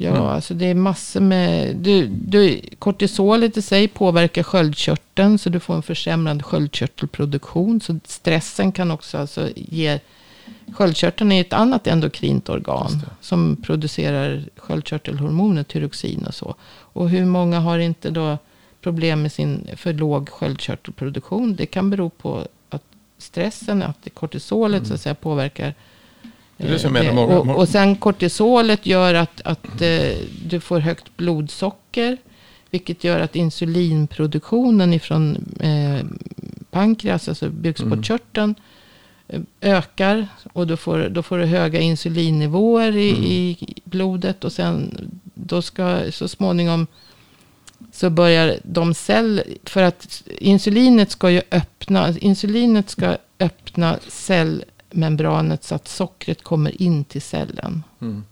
[0.02, 0.22] Ja, mm.
[0.22, 1.76] alltså det är massor med...
[1.76, 5.38] Du, du, kortisolet i sig påverkar sköldkörteln.
[5.38, 7.82] Så du får en försämrad sköldkörtelproduktion.
[7.82, 10.00] Så stressen kan också alltså ge...
[10.74, 13.02] Sköldkörteln är ett annat endokrint organ.
[13.22, 16.56] Som producerar sköldkörtelhormoner, tyroxin och så.
[16.94, 18.38] Och hur många har inte då
[18.82, 21.56] problem med sin för låg sköldkörtelproduktion?
[21.56, 22.84] Det kan bero på att
[23.18, 24.88] stressen, att kortisolet mm.
[24.88, 25.74] så att säga påverkar
[26.60, 32.17] det många, och, och sen kortisolet gör att, att eh, du får högt blodsocker.
[32.72, 36.06] Vilket gör att insulinproduktionen ifrån eh,
[36.72, 38.56] pankreas, alltså bukspottkörteln,
[39.28, 39.45] mm.
[39.62, 40.28] ökar.
[40.54, 43.24] Och då får, då får du höga insulinnivåer i, mm.
[43.24, 44.43] i blodet.
[44.43, 44.98] Och sen
[45.34, 46.88] då ska så småningom
[47.91, 55.63] så börjar de celler, för att insulinet ska ju öppna, insulinet ska öppna cell membranet
[55.63, 57.84] så att sockret kommer in till cellen.
[58.02, 58.23] Mm.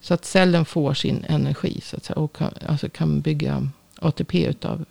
[0.00, 4.44] Så att cellen får sin energi så att säga, och kan, alltså kan bygga ATP
[4.46, 4.84] utav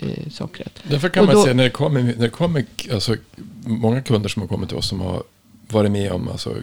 [0.00, 0.82] eh, sockret.
[0.82, 3.16] Därför kan och man då, säga när det kommer, när det kommer alltså,
[3.64, 5.22] många kunder som har kommit till oss som har
[5.68, 6.54] varit med om, alltså,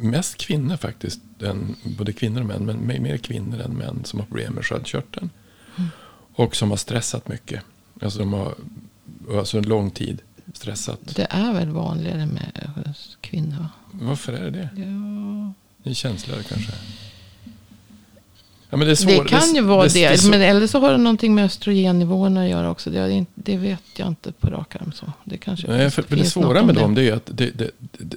[0.00, 4.26] mest kvinnor faktiskt, än, både kvinnor och män, men mer kvinnor än män som har
[4.26, 5.30] problem med sköldkörteln.
[5.76, 5.90] Mm.
[6.34, 7.62] Och som har stressat mycket.
[8.00, 8.54] Alltså de har,
[9.30, 10.22] alltså en lång tid
[10.52, 11.00] stressat.
[11.16, 12.68] Det är väl vanligare med
[13.20, 13.66] kvinnor?
[13.92, 14.68] Varför är det det?
[14.76, 15.52] Ja.
[15.82, 16.72] Det är kanske.
[18.70, 20.08] Ja, det, det kan ju vara det.
[20.08, 22.90] det, det men eller så har det någonting med östrogennivåerna att göra också.
[22.90, 24.92] Det, vet jag inte på rak arm.
[24.92, 25.12] Så.
[25.24, 27.70] Det, kanske Nej, för, för det svåra med dem det är att det,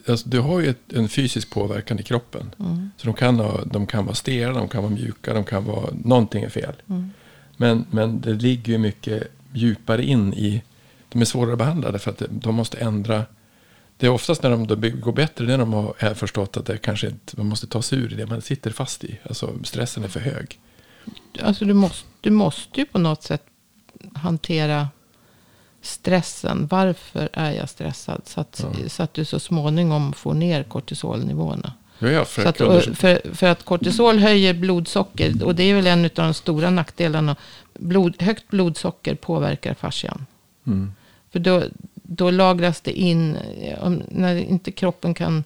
[0.07, 2.51] alltså, du har ju ett, en fysisk påverkan i kroppen.
[2.59, 2.91] Mm.
[2.97, 5.89] Så de kan, ha, de kan vara stela, de kan vara mjuka, de kan vara...
[6.03, 6.73] Någonting är fel.
[6.89, 7.11] Mm.
[7.57, 10.61] Men, men det ligger ju mycket djupare in i
[11.09, 13.25] de är svårare behandlade för att de måste ändra.
[13.97, 14.67] Det är oftast när de
[15.01, 17.81] går bättre, det är när de har förstått att det kanske inte, man måste ta
[17.81, 19.19] sig ur det man sitter fast i.
[19.23, 20.59] Alltså stressen är för hög.
[21.41, 23.43] Alltså du måste, du måste ju på något sätt
[24.13, 24.87] hantera
[25.81, 26.67] stressen.
[26.67, 28.21] Varför är jag stressad?
[28.25, 28.89] Så att, ja.
[28.89, 31.73] så att du så småningom får ner kortisolnivåerna.
[31.99, 32.57] Ja, för, att,
[32.97, 35.43] för, för, att kortisol höjer blodsocker.
[35.43, 37.35] Och det är väl en av de stora nackdelarna.
[37.73, 40.25] Blod, högt blodsocker påverkar fascian.
[40.67, 40.91] Mm.
[41.31, 41.63] För då,
[41.93, 43.37] då lagras det in,
[43.81, 45.43] om, när inte kroppen kan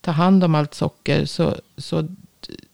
[0.00, 1.24] ta hand om allt socker.
[1.24, 2.08] Så, så,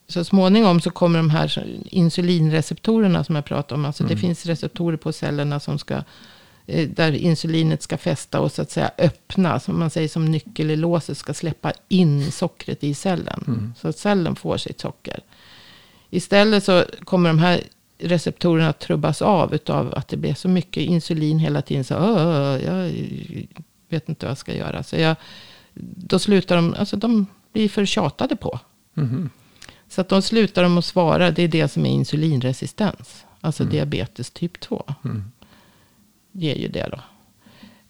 [0.09, 3.85] så småningom så kommer de här insulinreceptorerna som jag pratade om.
[3.85, 4.15] Alltså mm.
[4.15, 6.03] det finns receptorer på cellerna som ska
[6.67, 10.71] eh, där insulinet ska fästa och så att säga öppna, som man säger som nyckel
[10.71, 13.45] i låset, ska släppa in sockret i cellen.
[13.47, 13.75] Mm.
[13.81, 15.21] Så att cellen får sitt socker.
[16.11, 17.61] Istället så kommer de här
[18.03, 21.85] receptorerna trubbas av utav att det blir så mycket insulin hela tiden.
[21.85, 21.95] Så
[22.65, 22.91] jag
[23.89, 24.83] vet inte vad jag ska göra.
[24.83, 25.17] Så jag,
[25.75, 28.61] då slutar de, alltså de blir för tjatade på.
[28.97, 29.31] Mm.
[29.89, 31.31] Så att de slutar de att svara.
[31.31, 33.25] Det är det som är insulinresistens.
[33.41, 33.73] Alltså mm.
[33.73, 34.95] diabetes typ 2.
[35.05, 35.25] Mm.
[36.33, 37.01] Ger ju det då.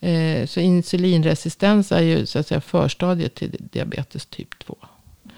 [0.09, 4.77] Eh, så insulinresistens är ju så att säga förstadiet till diabetes typ 2.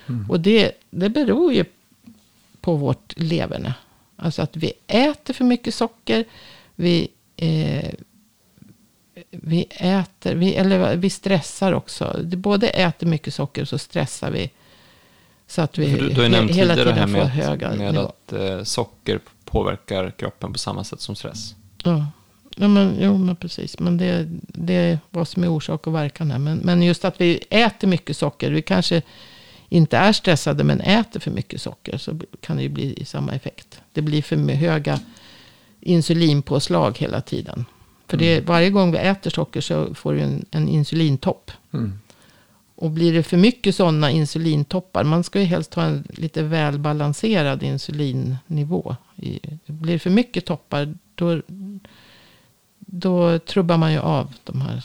[0.07, 0.31] Mm.
[0.31, 1.65] Och det, det beror ju
[2.61, 3.75] på vårt leverne.
[4.16, 6.24] Alltså att vi äter för mycket socker.
[6.74, 7.90] Vi, eh,
[9.31, 12.20] vi äter, vi, eller vi stressar också.
[12.24, 14.50] Det både äter mycket socker och så stressar vi
[15.46, 18.05] Så att vi du, du har nämnt hela tiden här får med, höga med nivåer.
[18.09, 21.55] att eh, socker påverkar kroppen på samma sätt som stress.
[21.85, 22.07] Ja.
[22.57, 23.79] Ja, men, jo, men precis.
[23.79, 26.38] Men det, det är vad som är orsak och verkan här.
[26.38, 28.50] Men, men just att vi äter mycket socker.
[28.50, 29.03] Vi kanske
[29.75, 31.99] inte är stressade men äter för mycket socker.
[31.99, 33.81] Så kan det ju bli samma effekt.
[33.93, 35.01] Det blir för höga
[35.81, 37.65] insulinpåslag hela tiden.
[38.07, 41.51] För det, varje gång vi äter socker så får du en, en insulintopp.
[41.73, 41.99] Mm.
[42.77, 45.05] Och blir det för mycket sådana insulintoppar.
[45.05, 48.97] Man ska ju helst ha en lite välbalanserad insulinnivå.
[49.67, 50.95] Blir det för mycket toppar.
[51.15, 51.43] Då,
[52.79, 54.85] då trubbar man ju av de här.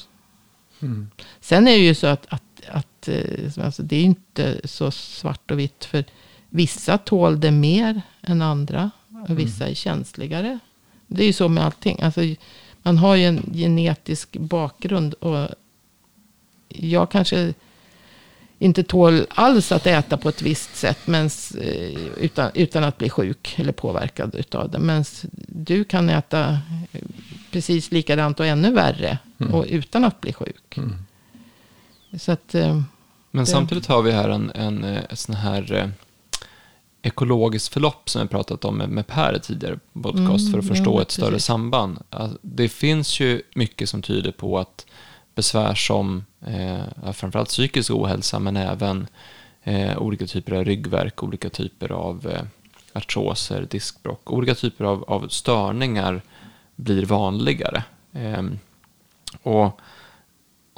[0.82, 1.10] Mm.
[1.40, 3.10] Sen är det ju så att, att, att
[3.58, 5.86] alltså det är inte så svart och vitt.
[5.86, 6.04] För
[6.50, 8.92] vissa tål det mer än andra.
[9.28, 10.60] Och vissa är känsligare.
[11.08, 12.02] Det är ju så med allting.
[12.02, 12.22] Alltså,
[12.82, 15.14] man har ju en genetisk bakgrund.
[15.14, 15.50] Och
[16.68, 17.54] jag kanske
[18.60, 21.08] inte tål alls att äta på ett visst sätt.
[21.08, 24.80] Mens, eh, utan, utan att bli sjuk eller påverkad utav det.
[24.80, 25.04] Men
[25.48, 26.60] du kan äta
[27.52, 29.18] precis likadant och ännu värre.
[29.40, 29.54] Mm.
[29.54, 30.78] Och utan att bli sjuk.
[30.78, 30.96] Mm.
[32.18, 32.82] Så att, eh,
[33.32, 35.88] Men samtidigt har vi här en, en, eh, ett sån här eh,
[37.02, 40.98] ekologiskt förlopp som vi pratat om med, med Per tidigare podcast Mm, för att förstå
[40.98, 41.46] ja, ett större precis.
[41.46, 42.00] samband.
[42.10, 44.86] Alltså, det finns ju mycket som tyder på att
[45.36, 49.08] besvär som eh, framförallt psykisk ohälsa men även
[49.64, 52.42] eh, olika typer av ryggverk, olika typer av eh,
[52.94, 56.22] artroser, diskbråck, olika typer av, av störningar
[56.76, 57.84] blir vanligare.
[58.14, 58.60] Ehm,
[59.44, 59.80] och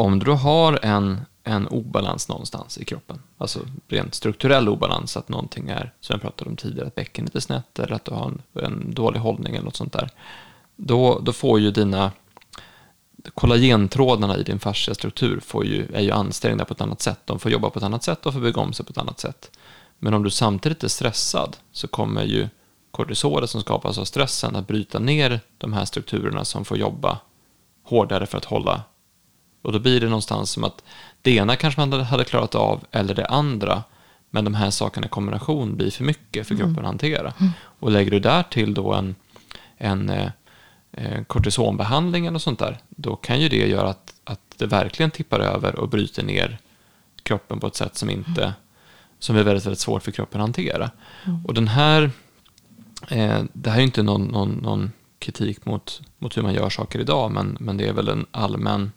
[0.01, 5.29] om du då har en, en obalans någonstans i kroppen, alltså rent strukturell obalans, att
[5.29, 8.25] någonting är, som jag pratade om tidigare, att bäckenet är snett eller att du har
[8.25, 10.09] en, en dålig hållning eller något sånt där,
[10.75, 12.11] då, då får ju dina
[13.33, 17.19] kollagentrådarna i din fascia struktur får ju, är ju ansträngda på ett annat sätt.
[17.25, 19.19] De får jobba på ett annat sätt och får bygga om sig på ett annat
[19.19, 19.51] sätt.
[19.99, 22.47] Men om du samtidigt är stressad så kommer ju
[22.91, 27.19] kortisolet som skapas av stressen att bryta ner de här strukturerna som får jobba
[27.83, 28.83] hårdare för att hålla.
[29.61, 30.83] Och då blir det någonstans som att
[31.21, 33.83] det ena kanske man hade klarat av eller det andra.
[34.29, 37.33] Men de här sakerna i kombination blir för mycket för kroppen att hantera.
[37.79, 39.15] Och lägger du där till då en,
[39.77, 40.31] en eh,
[40.91, 45.39] eh, kortisonbehandling eller sånt där, då kan ju det göra att, att det verkligen tippar
[45.39, 46.57] över och bryter ner
[47.23, 48.53] kroppen på ett sätt som inte
[49.23, 50.91] som är väldigt, väldigt svårt för kroppen att hantera.
[51.45, 52.11] Och den här,
[53.07, 56.99] eh, det här är inte någon, någon, någon kritik mot, mot hur man gör saker
[56.99, 58.91] idag, men, men det är väl en allmän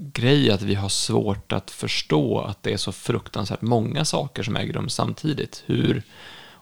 [0.00, 4.56] grej att vi har svårt att förstå att det är så fruktansvärt många saker som
[4.56, 5.62] äger rum samtidigt.
[5.66, 6.02] Hur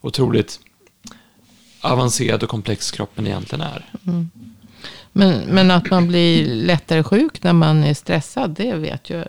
[0.01, 0.61] otroligt
[1.81, 3.85] avancerad och komplex kroppen egentligen är.
[5.13, 9.25] Men, men att man blir lättare sjuk när man är stressad, det vet ju,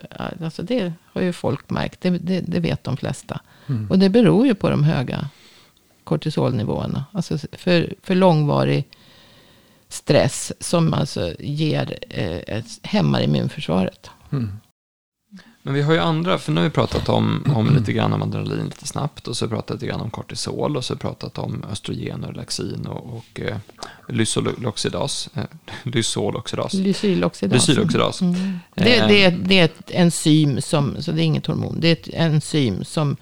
[0.45, 2.01] alltså det har ju folk märkt.
[2.01, 3.39] Det, det, det vet de flesta.
[3.89, 5.29] Och det beror ju på de höga
[6.03, 7.05] kortisolnivåerna.
[7.11, 8.87] Alltså för, för långvarig
[9.89, 14.09] stress som alltså ger, eh, hämmar immunförsvaret.
[14.31, 14.51] Mm.
[15.61, 18.21] Men vi har ju andra, för nu har vi pratat om, om lite grann om
[18.21, 20.95] adrenalin lite snabbt och så har vi pratat lite grann om kortisol och så har
[20.95, 23.57] vi pratat om östrogen och relaxin och, och eh,
[24.07, 25.29] lysoloxidas.
[25.35, 25.43] Eh,
[25.83, 26.73] lysoloxidas.
[26.73, 27.67] Lysyloxidas.
[27.67, 28.21] Lysyloxidas.
[28.21, 28.59] Mm.
[28.75, 31.77] Det, Eh, det, är, det är ett enzym som, så det är inget hormon.
[31.79, 33.17] Det är ett enzym som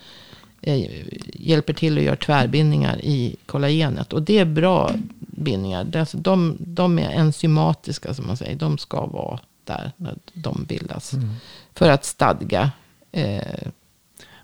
[0.61, 0.89] eh,
[1.33, 4.13] hjälper till att göra tvärbindningar i kollagenet.
[4.13, 4.91] Och det är bra
[5.37, 5.95] bindningar.
[5.95, 8.55] Alltså, de, de är enzymatiska som man säger.
[8.55, 11.13] De ska vara där när de bildas.
[11.73, 12.71] För att stadga.
[13.11, 13.67] Eh,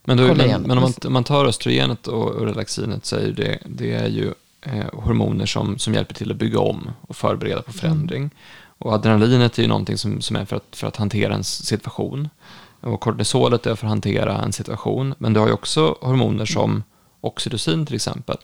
[0.03, 3.31] Men, då, men, men om, man, om man tar östrogenet och, och relaxinet så är
[3.31, 7.61] det, det är ju eh, hormoner som, som hjälper till att bygga om och förbereda
[7.61, 8.29] på förändring.
[8.77, 12.29] Och adrenalinet är ju någonting som, som är för att, för att hantera en situation.
[12.81, 15.15] Och kortisolet är för att hantera en situation.
[15.17, 16.83] Men du har ju också hormoner som
[17.21, 18.37] oxytocin till exempel.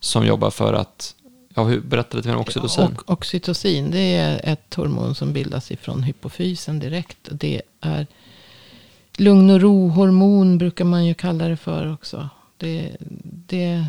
[0.00, 1.14] Som jobbar för att,
[1.54, 2.84] ja, hur, berätta lite mer om oxytocin.
[2.84, 7.28] Och oxytocin, det är ett hormon som bildas ifrån hypofysen direkt.
[7.30, 8.06] Det är
[9.16, 12.28] lugn och ro-hormon brukar man ju kalla det för också.
[12.56, 13.84] Det, det,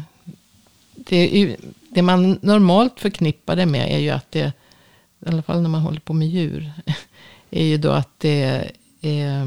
[0.95, 1.57] det, är ju-
[1.89, 4.53] det man normalt förknippar det med är ju att det,
[5.25, 6.71] i alla fall när man håller på med djur,
[7.51, 8.71] är ju då att det
[9.01, 9.45] eh,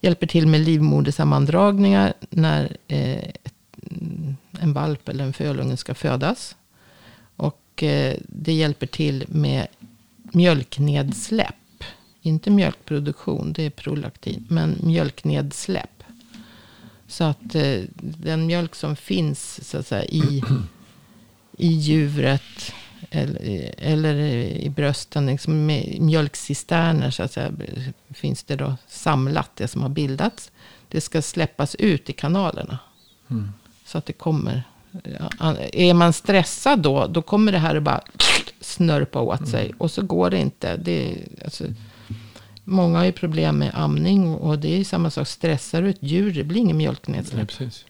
[0.00, 3.30] hjälper till med livmodersammandragningar när eh,
[4.60, 6.56] en valp eller en fölunge ska födas.
[7.76, 9.66] Och eh, det hjälper till med
[10.14, 11.84] mjölknedsläpp.
[12.22, 14.46] Inte mjölkproduktion, det är prolaktin.
[14.48, 16.02] Men mjölknedsläpp.
[17.06, 20.42] Så att eh, den mjölk som finns så att säga, i,
[21.56, 22.72] i djuret
[23.10, 24.14] eller, eller
[24.48, 25.66] i brösten, liksom
[25.98, 27.52] mjölkcisterner så att säga,
[28.10, 30.50] finns det då samlat, det som har bildats.
[30.88, 32.78] Det det ska släppas ut i kanalerna.
[33.30, 33.52] Mm.
[33.84, 34.62] Så att det kommer.
[35.72, 38.00] Är man stressad då, då kommer det här att bara
[38.60, 39.72] snörpa åt sig.
[39.78, 40.76] Och så går det inte.
[40.76, 41.64] Det, är, alltså,
[42.64, 44.34] många har ju problem med amning.
[44.34, 45.28] Och det är samma sak.
[45.28, 47.48] Stressar du ett djur, det blir ingen Nej, mjölknedsläpp.
[47.48, 47.84] precis.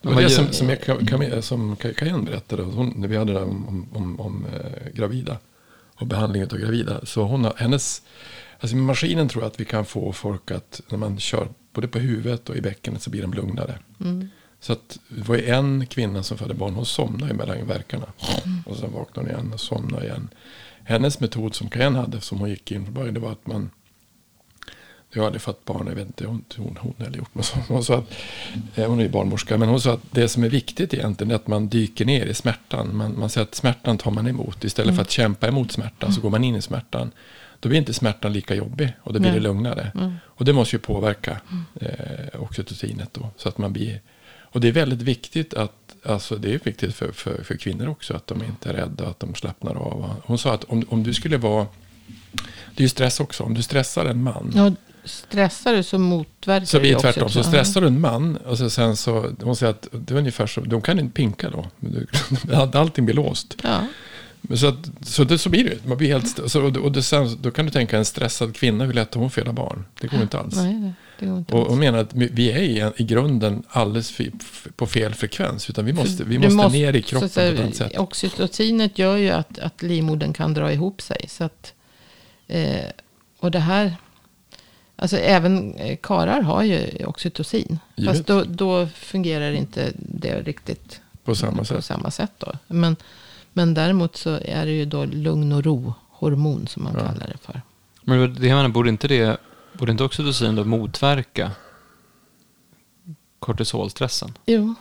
[0.00, 3.32] Det var vad det som, som, jag, Cam- som Kajan berättade, hon, när vi hade
[3.32, 5.36] det om, om, om, om eh, gravida
[5.94, 7.00] och behandling av gravida.
[7.06, 8.02] Så hon har, hennes,
[8.60, 11.88] alltså med maskinen tror jag att vi kan få folk att, när man kör både
[11.88, 13.78] på huvudet och i bäckenet så blir de lugnare.
[14.00, 14.28] Mm.
[14.66, 18.06] Så att det var en kvinna som födde barn, hon somnade mellan verkarna.
[18.66, 20.28] Och sen vaknade hon igen och somnade igen.
[20.84, 23.70] Hennes metod som Kajan hade, som hon gick in på början, det var att man
[25.12, 27.30] jag hade fått barn, jag vet inte hon, hon, hon hade gjort.
[27.32, 28.14] Men så, hon sa att,
[28.74, 31.34] eh, hon är ju barnmorska, men hon sa att det som är viktigt egentligen är
[31.34, 32.96] att man dyker ner i smärtan.
[32.96, 34.64] Man, man säger att smärtan tar man emot.
[34.64, 37.12] Istället för att kämpa emot smärtan så går man in i smärtan.
[37.60, 39.40] Då blir inte smärtan lika jobbig och då blir Nej.
[39.40, 39.92] det lugnare.
[39.94, 40.14] Mm.
[40.24, 41.40] Och det måste ju påverka
[41.80, 43.30] eh, oxytocinet då.
[43.36, 44.00] Så att man blir,
[44.56, 48.14] och det är väldigt viktigt att, alltså det är viktigt för, för, för kvinnor också,
[48.14, 50.14] att de inte är rädda, att de slappnar av.
[50.24, 51.66] Hon sa att om, om du skulle vara,
[52.74, 54.52] det är ju stress också, om du stressar en man.
[54.54, 54.72] Ja,
[55.04, 57.28] stressar du så motverkar Så det också, tvärtom.
[57.28, 57.52] Så tror jag.
[57.52, 60.60] stressar du en man och så sen så, hon säger att det är ungefär så,
[60.60, 61.66] de kan inte pinka då.
[62.78, 63.56] Allting blir låst.
[63.62, 63.80] Ja.
[64.56, 65.88] Så, att, så, det, så blir det.
[65.88, 68.92] Man blir helt, så, och det, sen, då kan du tänka en stressad kvinna, hur
[68.92, 69.84] lätt har hon föda barn?
[70.00, 70.56] Det går inte alls.
[70.56, 70.92] Nej,
[71.48, 74.18] Och hon menar att vi är i, i grunden alldeles
[74.76, 75.70] på fel frekvens.
[75.70, 77.74] Utan vi måste, vi Du måste, ner i så kroppen att säga, på ett annat
[77.76, 77.98] sätt.
[77.98, 81.24] Oxytocinet gör ju att, att livmodern kan dra ihop sig.
[81.28, 81.74] Så att,
[82.46, 82.84] eh,
[83.38, 83.94] och det här,
[84.96, 87.78] alltså även eh, karar har ju oxytocin.
[87.96, 88.14] Givet.
[88.16, 91.84] Fast då, då fungerar inte det riktigt På samma på sätt.
[91.84, 92.32] samma sätt.
[92.38, 92.52] Då.
[92.66, 92.96] Men,
[93.52, 97.00] men däremot så är det ju då lugn och ro hormon som man Ja.
[97.00, 97.62] kallar det för.
[98.02, 99.36] Men det menar, borde inte det,
[99.78, 101.50] borde inte oxytocin då motverka
[103.38, 104.38] kortisolstressen?
[104.46, 104.74] Jo.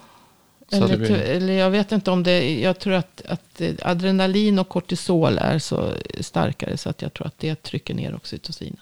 [0.70, 4.70] Det Eller, blir- eller jag vet inte om det, jag tror att, att adrenalin och
[4.70, 8.80] kortisol är så starkare så att jag tror att det trycker ner oxytocinet.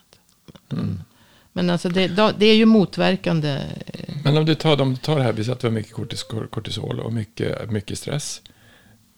[0.71, 1.02] Mm.
[1.54, 3.62] Men alltså det, det är ju motverkande.
[4.23, 5.93] Men om du tar, om du tar det här, vi säger att vi har mycket
[5.93, 8.41] kortis- kortisol och mycket, mycket stress.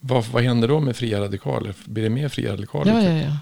[0.00, 1.74] Vad, vad händer då med fria radikaler?
[1.84, 2.92] Blir det mer fria radikaler?
[3.02, 3.36] Ja, ja, ja.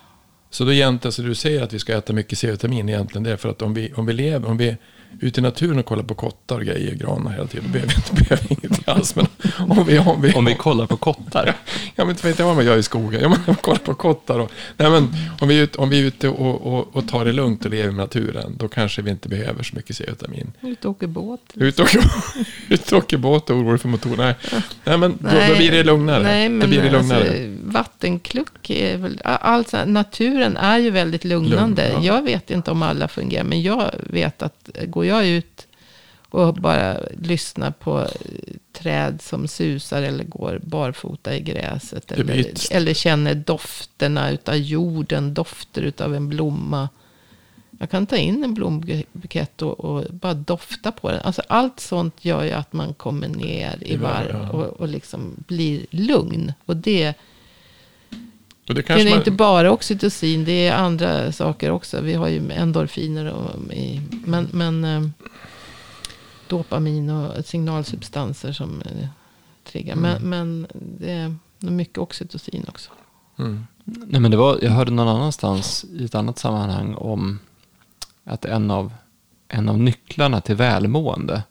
[0.55, 3.23] Så då egentligen, så alltså du säger att vi ska äta mycket C-vitamin egentligen.
[3.23, 4.77] Det är för att om vi, om vi lever, om vi
[5.21, 7.97] ute i naturen och kollar på kottar och grejer, granar hela tiden, då behöver vi
[7.97, 9.17] inte behöver ingenting alls.
[9.17, 9.27] Men
[9.69, 11.55] om vi, om vi, Om vi kollar på kottar.
[11.97, 13.21] Ja, men vet jag vad man gör i skogen.
[13.23, 14.51] Ja, man kollar på kottar och...
[14.77, 15.09] Nej, men
[15.41, 17.71] om vi är ute, om vi är ute och, och, och tar det lugnt och
[17.71, 20.53] lever med naturen, då kanske vi inte behöver så mycket C-vitamin.
[20.61, 21.41] Ut och åker båt.
[21.55, 21.89] Ute och,
[22.69, 24.15] ute och åker båt och orolig för motorn.
[24.19, 24.35] Nej,
[24.85, 26.23] nej men då, då blir det lugnare.
[26.23, 27.21] Nej, men då blir det lugnare.
[27.21, 29.21] Alltså, vattenkluck är väl...
[29.25, 31.93] Alltså, naturen är ju väldigt lugnande.
[31.93, 32.15] Lugn, ja.
[32.15, 33.45] Jag vet inte om alla fungerar.
[33.45, 34.71] Men jag vet att
[35.05, 35.67] går jag ut
[36.35, 42.13] och bara lyssnar på eh, träd som susar eller går barfota i gräset.
[42.13, 46.89] Eller, eller känner dofterna utav jorden, dofter utav en blomma.
[47.79, 51.21] Jag kan ta in en blombukett och, och bara dofta på den.
[51.21, 55.87] Alltså allt sånt gör ju att man kommer ner i varv, och, och liksom blir
[55.91, 56.53] lugn.
[56.65, 57.15] Och det,
[58.69, 62.01] Och det det är man, inte bara oxytocin, det är andra saker också.
[62.01, 65.09] Vi har ju endorfiner och i, men, men eh,
[66.49, 69.09] dopamin och signalsubstanser som eh,
[69.65, 69.97] triggar.
[69.97, 72.91] Men, men det är mycket oxytocin också.
[73.39, 73.67] mm.
[73.85, 77.39] Nej, men det var, jag hörde någon annanstans i ett annat sammanhang om
[78.25, 78.93] att en av,
[79.49, 81.43] en av nycklarna till välmående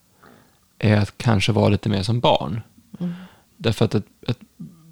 [0.80, 2.62] är att kanske vara lite mer som barn.
[3.00, 3.14] Mm.
[3.58, 4.40] Därför att ett, ett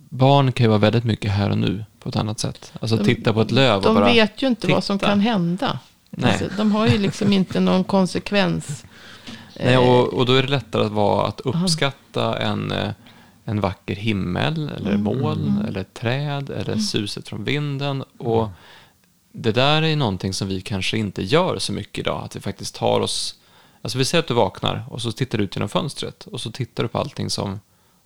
[0.09, 2.73] barn kan ju vara väldigt mycket här och nu på ett annat sätt.
[2.81, 4.05] Alltså De- titta på ett löv och De bara...
[4.05, 5.09] vet ju inte vad som titta.
[5.09, 5.79] kan hända.
[6.09, 6.31] Nej.
[6.31, 8.85] Alltså, de har ju liksom inte någon konsekvens.
[8.85, 12.89] Nej, Eh, och, och då är det lättare att vara att uppskatta en, eh,
[13.45, 15.03] en vacker himmel eller Mm.
[15.03, 18.03] moln eller ett träd eller suset från vinden.
[18.17, 18.49] Och
[19.31, 22.23] det där är någonting som vi kanske inte gör så mycket idag.
[22.25, 23.35] Att vi faktiskt tar oss...
[23.81, 26.51] Alltså vi säger att du vaknar och så tittar du ut genom fönstret och så
[26.51, 27.59] tittar du på allting som,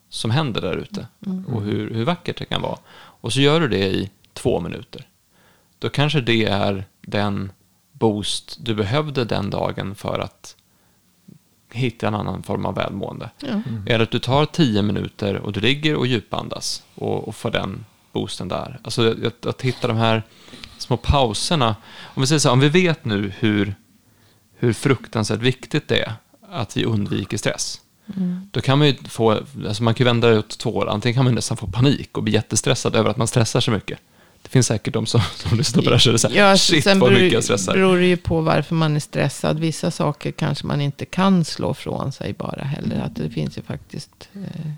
[0.09, 1.07] som händer där ute.
[1.47, 2.78] Och hur, hur vackert det kan vara.
[3.26, 5.07] Och så gör du det i två minuter.
[5.80, 7.51] Då kanske det är den
[7.91, 10.55] boost du behövde den dagen för att
[11.71, 13.30] hitta en annan form av välmående.
[13.39, 13.61] ja.
[13.88, 17.86] Eller att du tar tio minuter och du ligger och djupandas och, och får den
[18.11, 18.80] boosten där.
[18.84, 20.23] Alltså att, att hitta de här
[20.78, 21.76] små pauserna.
[22.01, 23.76] Om vi säger så här, om vi vet nu hur,
[24.57, 26.13] hur fruktansvärt viktigt det är
[26.49, 27.82] att vi undviker stress.
[28.51, 30.89] Då kan man ju få, alltså man kan vända två håll.
[30.89, 33.99] Antingen kan man nästan få panik och bli jättestressad över att man stressar så mycket.
[34.41, 36.99] Det finns säkert de som, som lyssnar på det här och säger Ja, shit sen
[36.99, 37.74] vad mycket jag stressar.
[37.74, 39.60] beror det ju på varför man är stressad.
[39.60, 42.99] Vissa saker kanske man inte kan slå från sig bara heller.
[43.01, 44.72] Att det finns ju faktiskt eh,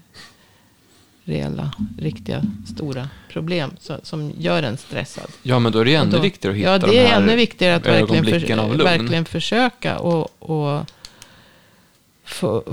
[1.23, 2.43] reella, riktiga,
[2.75, 5.27] stora problem så, som gör en stressad.
[5.43, 7.07] Ja, men då är det ju ännu då- viktigare att hitta Ja, de det är
[7.07, 10.85] här ännu viktigare att verkligen, för, verkligen försöka och, och
[12.27, 12.63] få,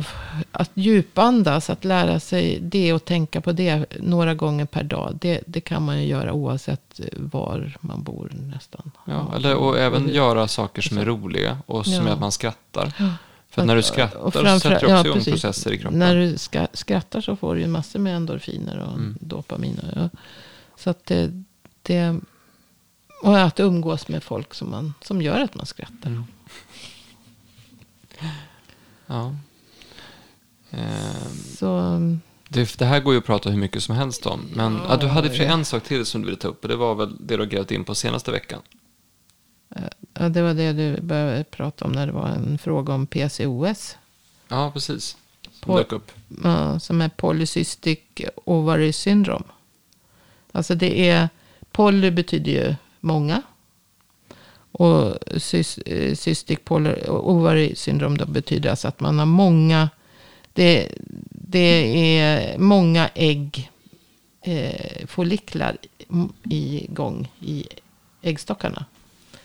[0.53, 5.19] att djupandas, att lära sig det och tänka på det några gånger per dag.
[5.21, 8.91] Det, det kan man ju göra oavsett var man bor nästan.
[9.07, 12.03] Ja, eller, och även göra saker som är roliga och som Ja.
[12.05, 12.93] gör att man skrattar.
[12.99, 13.11] Ja.
[13.51, 14.21] För när du Och skrattar
[14.55, 15.33] så sätter du ja, också igång precis.
[15.43, 15.99] processer i kroppen.
[15.99, 19.17] När du ska, skrattar så får du ju massor med endorfiner och Mm.
[19.21, 19.93] dopaminer.
[19.97, 20.21] Ja.
[20.77, 21.43] Så att det,
[21.83, 22.17] det...
[23.23, 26.11] Och att umgås med folk som, man, som gör att man skrattar.
[26.11, 26.25] Mm.
[29.15, 29.35] Ja.
[30.71, 31.99] Ehm, Så
[32.49, 34.41] Det, det här går ju att prata hur mycket som helst om.
[34.55, 35.53] Men ja, du hade för ja.
[35.53, 36.63] en sak till som du ville ta upp.
[36.63, 38.61] Och det var väl det du har grävt in på senaste veckan.
[40.15, 43.97] ja, det var det du började prata om när det var en fråga om PCOS.
[44.49, 45.17] Ja, precis.
[45.53, 46.13] Som dök upp.
[46.43, 47.99] Ja, som är polycystic
[48.45, 49.45] ovary syndrome.
[50.53, 51.29] Alltså det är,
[51.73, 53.43] poly betyder ju många.
[54.77, 55.19] Och
[55.87, 59.91] eh, cystic poly, ovary syndrome då betyder alltså att man har många,
[60.53, 60.89] det,
[61.31, 63.71] det är många ägg,
[64.43, 65.77] eh, folliklar
[66.45, 67.65] igång i
[68.23, 68.85] äggstockarna.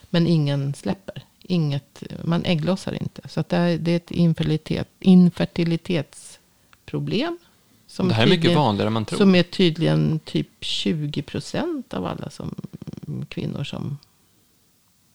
[0.10, 1.24] Men ingen släpper.
[1.42, 3.30] Inget, man ägglossar inte.
[3.30, 7.38] Så det, är, det är ett infertilitet, infertilitetsproblem.
[7.88, 9.18] Som det här är mycket vanligare än man tror.
[9.18, 12.56] Som är tydligen typ 20 procent av alla som,
[13.30, 13.98] kvinnor som...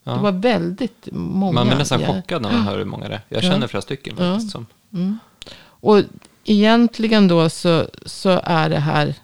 [0.05, 0.13] ja.
[0.13, 1.53] Det var väldigt många.
[1.53, 3.21] Man blir nästan chockad när man hör hur många det är.
[3.29, 3.51] Jag Ja.
[3.51, 4.51] känner flera stycken faktiskt.
[4.53, 5.19] Som, Mm.
[5.61, 6.03] Och
[6.45, 9.15] egentligen då så, så är det här...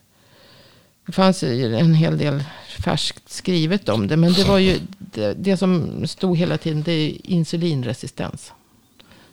[1.07, 2.45] Det fanns ju en hel del
[2.85, 4.17] färskt skrivet om det.
[4.17, 6.83] Men det var ju det, det som stod hela tiden.
[6.83, 8.53] Det är insulinresistens.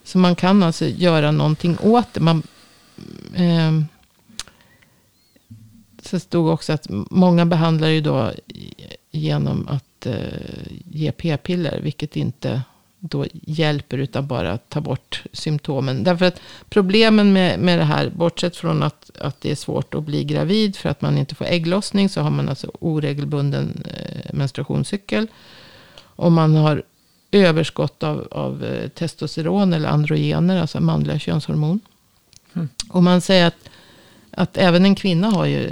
[0.04, 2.20] Så man kan alltså göra någonting åt det.
[2.20, 2.42] Man,
[3.34, 3.86] ehm,
[6.02, 8.32] så stod också att många behandlar ju då
[9.10, 10.16] genom att eh,
[10.84, 11.80] ge p-piller.
[11.82, 12.62] Vilket inte
[13.00, 16.04] då hjälper utan bara tar bort symptomen.
[16.04, 20.04] Därför att problemen med, med det här, bortsett från att, att det är svårt att
[20.04, 25.26] bli gravid för att man inte får ägglossning, så har man alltså oregelbunden eh, menstruationscykel.
[26.00, 26.82] Och man har
[27.30, 31.80] överskott av, av eh, testosteron eller androgener, alltså manliga könshormon.
[32.54, 32.68] Mm.
[32.90, 33.68] Och man säger att,
[34.30, 35.70] att även en kvinna har ju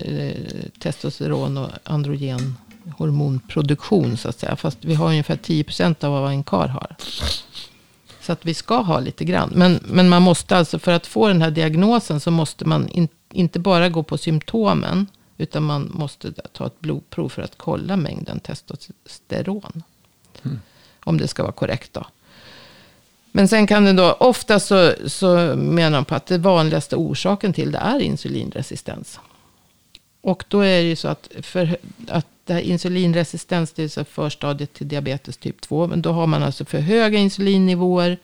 [0.79, 2.55] testosteron och androgen
[2.97, 4.57] hormonproduktion så att säga.
[4.57, 6.97] Fast vi har ungefär 10% av vad en kar har.
[8.20, 9.53] Så att vi ska ha lite grann.
[9.55, 13.09] Men, men man måste alltså, för att få den här diagnosen så måste man in,
[13.32, 15.07] inte bara gå på symptomen.
[15.39, 19.82] Utan man måste ta ett blodprov för att kolla mängden testosteron.
[20.43, 20.61] Mm.
[21.05, 22.07] Om det ska vara korrekt då.
[23.32, 27.53] Men sen kan det då, ofta så, så menar de på att det vanligaste orsaken
[27.53, 29.20] till det är insulinresistens.
[30.27, 31.77] Och då är det ju så att, för,
[32.09, 35.87] att det här insulinresistens, det är så förstadiet till diabetes typ 2.
[35.87, 38.18] Men då har man alltså för höga insulinnivåer.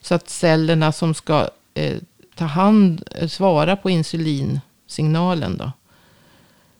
[0.00, 1.98] Så att cellerna som ska eh,
[2.34, 5.72] ta hand, eh, svara på insulinsignalen då.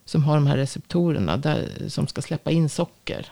[0.05, 3.27] Som har de här receptorerna där, som ska släppa in socker.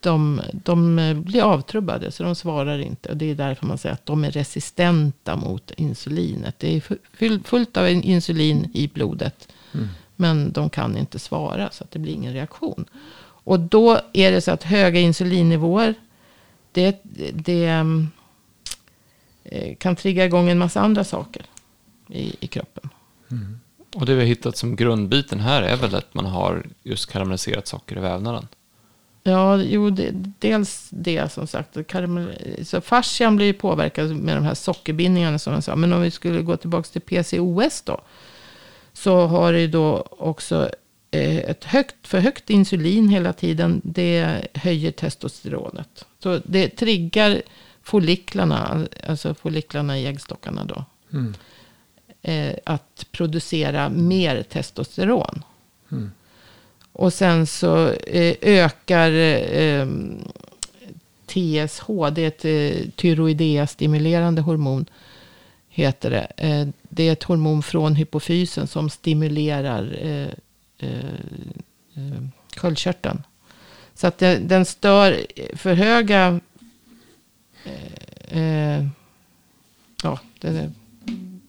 [0.00, 3.08] De, de eh, blir avtrubbade så de svarar inte.
[3.08, 6.58] Och det är därför man säger att de är resistenta mot insulinet.
[6.58, 6.82] Det är
[7.44, 9.48] fullt av insulin i blodet.
[9.76, 9.88] Mm.
[10.16, 12.84] Men de kan inte svara så att det blir ingen reaktion.
[13.22, 15.94] Och då är det så att höga insulinnivåer.
[16.72, 17.00] Det,
[17.32, 18.08] det mm,
[19.44, 21.46] eh, kan trigga igång en massa andra saker
[22.08, 22.88] i, i kroppen.
[23.30, 23.60] Mm.
[23.94, 27.66] och det vi har hittat som grundbiten här är väl att man har just karamelliserat
[27.66, 28.48] socker i vävnaden.
[29.22, 31.76] Ja, jo, det, dels det som sagt.
[32.62, 35.76] Så fascian blir ju påverkad med de här sockerbindningarna som jag sa.
[35.76, 38.00] Men om vi skulle gå tillbaka till PCOS då.
[38.96, 40.70] Så har ju då också
[41.10, 43.80] eh, ett högt, för högt insulin hela tiden.
[43.84, 46.04] Det höjer testosteronet.
[46.18, 47.42] Så det triggar
[47.82, 50.84] folliklarna, alltså folliklarna i äggstockarna då.
[51.12, 51.34] Mm.
[52.22, 55.42] Eh, att producera mer testosteron.
[55.92, 56.10] Mm.
[56.92, 59.10] Och sen så eh, ökar
[61.26, 64.86] TSH, det är ett tyroidea-stimulerande hormon.
[65.68, 66.72] Heter det.
[66.96, 70.28] Det är ett hormon från hypofysen som stimulerar eh,
[70.88, 70.98] eh,
[71.94, 72.22] eh,
[72.56, 73.22] sköldkörteln.
[73.94, 75.26] Så att det, den stör
[75.56, 76.40] för höga...
[77.64, 78.86] Eh, eh,
[80.02, 80.72] ja, det,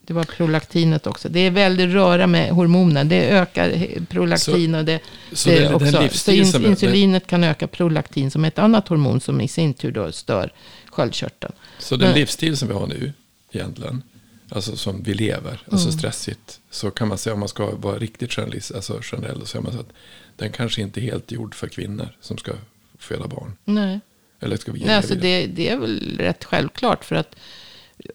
[0.02, 1.30] Det var prolaktinet också.
[1.30, 3.04] Det är väldigt röra med hormoner.
[3.04, 5.00] Det ökar prolaktin och det,
[5.34, 6.08] Så det det också.
[6.18, 9.92] Så är- insulinet kan öka prolaktin som är ett annat hormon som i sin tur
[9.92, 10.54] då stör
[10.92, 11.54] sköldkörteln.
[11.80, 13.14] Så den Men- livsstil som vi har nu
[13.52, 14.04] egentligen,
[14.50, 16.00] alltså som vi lever, alltså Mm.
[16.00, 19.64] stressigt, så kan man säga om man ska vara riktigt generalist, alltså generell, så säger
[19.64, 19.94] man så att
[20.36, 22.52] den kanske inte är helt gjord för kvinnor som ska
[23.00, 23.58] föda barn.
[23.66, 24.00] Nej.
[24.40, 27.06] Eller ska vi Nej, alltså det, det är väl rätt självklart.
[27.06, 27.36] För att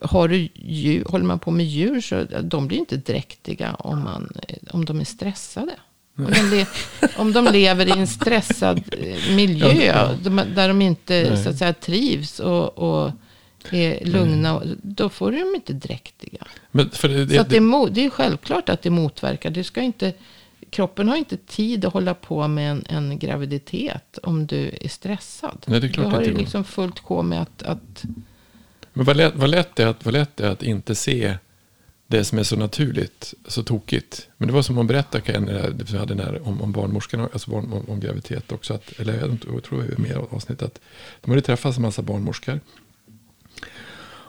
[0.01, 4.31] har du djur, håller man på med djur så de blir inte dräktiga om, man,
[4.71, 5.71] om de är stressade.
[6.17, 6.65] Om de, le,
[7.17, 10.15] om de lever i en stressad eh, miljö
[10.55, 11.43] där de inte Nej.
[11.43, 13.11] så att säga, trivs och, och
[13.71, 16.47] är lugna, och- då får de inte dräktiga.
[16.71, 19.49] Men för det, det, så det, är det är självklart att det motverkar.
[19.49, 20.13] Det ska inte,
[20.69, 25.65] kroppen har inte tid att hålla på med en, en graviditet om du är stressad.
[25.65, 28.03] Nej, det är klart du har det ju liksom fullt sjå med att, att
[28.93, 31.37] Men vad lätt, vad, lätt är att, vad lätt är att inte se
[32.07, 34.27] det som är så naturligt, så tokigt.
[34.37, 35.45] Men det var som hon berättade, Ken,
[35.91, 38.73] vi hade den här, om, om barnmorskan, alltså barn, om, om graviditet också.
[38.73, 40.61] Att, eller jag, tror det är mer avsnitt.
[40.61, 40.79] Att
[41.21, 42.59] de hade träffats en massa barnmorskor.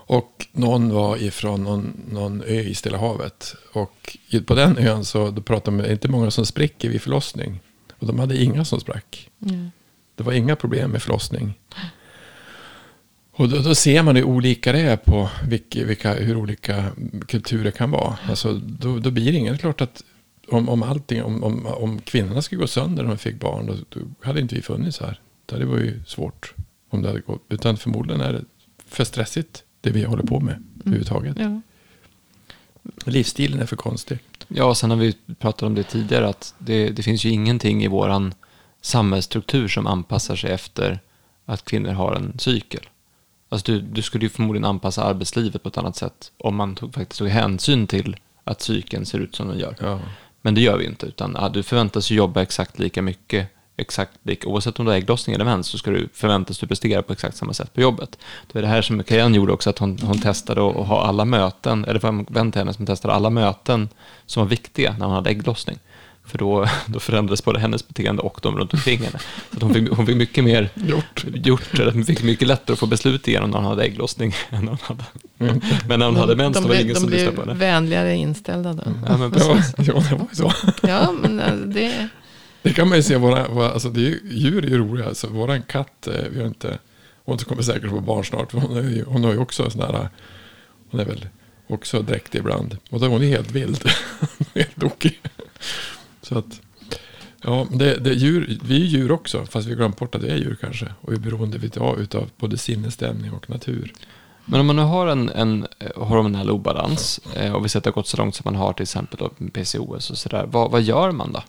[0.07, 3.55] Och någon var ifrån någon, någon ö i Stilla havet.
[3.73, 7.61] Och på den ön så då pratade är inte många som spricker vid förlossning.
[7.99, 9.31] Och de hade inga som sprack.
[9.43, 9.71] Mm.
[10.15, 11.55] Det var inga problem med förlossning.
[13.37, 16.93] Och då, då ser man hur olika det är på vilka, vilka, hur olika
[17.29, 18.19] kulturer kan vara.
[18.29, 19.53] Alltså, då, då blir det inget.
[19.53, 20.05] Det är klart att
[20.49, 23.75] om, om, allting, om, om, om kvinnorna skulle gå sönder när de fick barn, då,
[23.89, 25.21] då hade inte vi funnits här.
[25.47, 26.55] Det varit ju svårt
[26.91, 27.43] om det hade gått.
[27.49, 28.45] Utan förmodligen är det
[28.87, 31.37] för stressigt, det vi håller på med överhuvudtaget.
[31.39, 31.61] Ja.
[33.05, 34.19] Livsstilen är för konstig.
[34.49, 37.85] Ja, och sen har vi pratat om det tidigare att det, det finns ju ingenting
[37.85, 38.35] i våran
[38.81, 41.01] samhällsstruktur som anpassar sig efter
[41.45, 42.89] att kvinnor har en cykel.
[43.49, 46.95] Alltså du, du skulle ju förmodligen anpassa arbetslivet på ett annat sätt om man tog,
[46.95, 49.77] faktiskt tog hänsyn till att cykeln ser ut som den gör.
[49.81, 50.01] Ja.
[50.43, 54.13] Men det gör vi inte, utan ja, du förväntas ju jobba exakt lika mycket, exakt
[54.23, 57.13] lika, oavsett om du har ägglossning eller mens, så ska du förväntas du prestera på
[57.13, 58.19] exakt samma sätt på jobbet.
[58.53, 61.25] Det är det här som Kajan gjorde också, att hon, hon testade att ha alla
[61.25, 63.89] möten, eller det var en vän till henne som testade alla möten
[64.27, 65.79] som var viktiga när hon hade ägglossning.
[66.27, 69.19] För då, då förändrades både hennes beteende och de runt omkring henne.
[69.51, 71.25] Så att hon, fick, hon fick mycket mer Gjort.
[71.35, 74.69] gjort, eller fick mycket lättare att få beslut igenom när hon hade ägglossning än när
[74.71, 75.05] hon hade.
[75.89, 77.43] Men när hon hade mens, de, då var det blir- ingen de som lyssnade på
[77.43, 77.55] henne.
[77.55, 78.83] vänligare inställda då.
[79.09, 79.75] Ja, men precis.
[79.79, 80.53] ja, det var ju så.
[80.83, 82.09] Ja, men alltså, det...
[82.65, 85.07] Det kan man ju se, våra, våra, alltså det är djur är ju roliga.
[85.07, 86.79] Alltså våran katt, eh, vi har inte,
[87.25, 88.51] hon kommer säkert få barn snart.
[88.51, 90.09] För hon, är hon har ju också sån här,
[90.91, 91.29] hon är väl
[91.67, 92.79] också dräktig ibland.
[92.91, 93.85] Och då är hon är helt vild.
[94.55, 95.21] helt tokig.
[96.23, 96.61] Så att,
[97.43, 99.47] ja, det, det är djur, vi är djur också.
[99.47, 100.95] Fast vi har glömt bort att vi är djur kanske.
[101.01, 103.93] Och vi är beroende av utav både sinnesstämning och natur.
[104.45, 108.17] Men om man nu har en, en hormonell obalans eh, och vi sätter gått så
[108.17, 111.43] långt som man har till exempel då PCOS och sådär, vad, vad gör man då?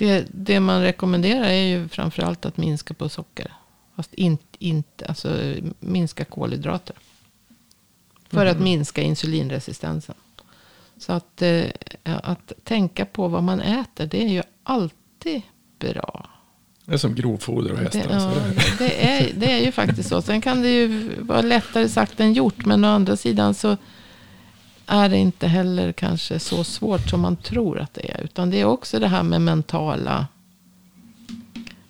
[0.00, 3.52] Det, det man rekommenderar är ju framförallt att minska på socker.
[3.96, 6.96] Fast inte, inte alltså minska kolhydrater.
[8.30, 10.14] För att minska insulinresistensen.
[10.98, 11.64] Så att, eh,
[12.04, 15.42] att tänka på vad man äter, det är ju alltid
[15.78, 16.30] bra.
[16.84, 18.06] Det är som grovfoder och Det, hästar.
[18.10, 18.40] ja, alltså.
[18.78, 20.22] det, är, det är ju faktiskt så.
[20.22, 22.66] Sen kan det ju vara lättare sagt än gjort.
[22.66, 23.76] Men å andra sidan så
[24.90, 28.20] är det inte heller kanske så svårt som man tror att det är.
[28.20, 30.26] Utan det är också det här med mentala,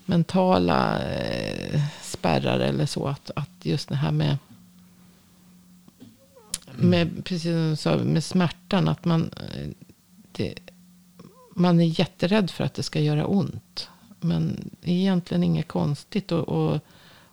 [0.05, 3.07] mentala eh, spärrar eller så.
[3.07, 4.39] Att, att just det här med,
[6.77, 8.89] med, precis som du sa, med smärtan.
[8.89, 9.69] Att man, eh,
[10.33, 10.55] det,
[11.55, 13.89] man är jätterädd för att det ska göra ont.
[14.21, 16.33] Men egentligen inget konstigt.
[16.33, 16.81] Och, och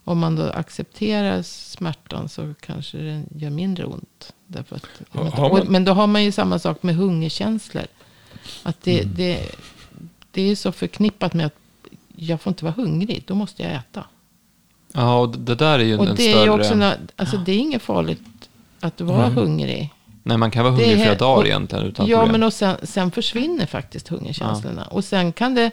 [0.04, 4.32] om man då accepterar smärtan så kanske den gör mindre ont.
[4.50, 4.86] Därför att,
[5.32, 7.84] Har- man- men då har man ju samma sak med hungerkänslor.
[8.62, 9.14] Att det, Mm.
[9.14, 9.40] det,
[10.30, 11.54] det är så förknippat med att
[12.16, 14.04] jag får inte vara hungrig, då måste jag äta.
[14.92, 16.44] Ja, och det där är ju Och en det är större...
[16.44, 18.22] ju också, nå- alltså det är inget farligt
[18.80, 19.34] att vara Mm.
[19.36, 19.90] hungrig.
[20.22, 22.32] Nej, man kan vara Det hungrig är flera dagar och- egentligen utan ja, problem.
[22.32, 24.84] men och sen, sen försvinner faktiskt hungerkänslorna.
[24.84, 25.70] Och sen kan det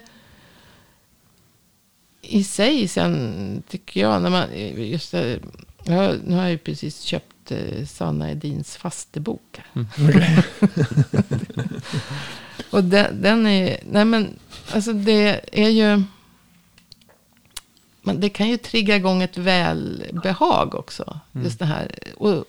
[2.22, 4.44] i sig sen, tycker jag, när man,
[4.90, 5.38] just det,
[5.84, 9.60] jag, nu har jag ju precis köpt eh, Sanna Edins fastebok.
[9.72, 9.86] här.
[10.08, 10.44] Okej.
[12.70, 14.38] Och den, den är, nej men,
[14.72, 16.02] alltså det är ju,
[18.02, 21.20] man, det kan ju trigga igång ett välbehag också.
[21.32, 21.98] Just det här.
[22.16, 22.44] Och,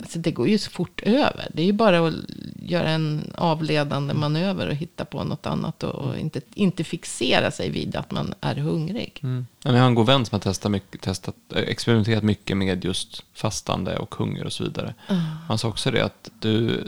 [0.00, 1.48] alltså det går ju så fort över.
[1.54, 2.14] Det är ju bara att
[2.62, 5.82] göra en avledande manöver och hitta på något annat.
[5.82, 9.20] Och, och inte, inte fixera sig vid att man är hungrig.
[9.22, 9.46] Mm.
[9.62, 13.24] Jag har en god vän som har testat mycket, testat, eh, experimenterat mycket med just
[13.34, 14.94] fastande och hunger och så vidare.
[15.08, 15.22] Mm.
[15.48, 16.84] Han sa också det att du,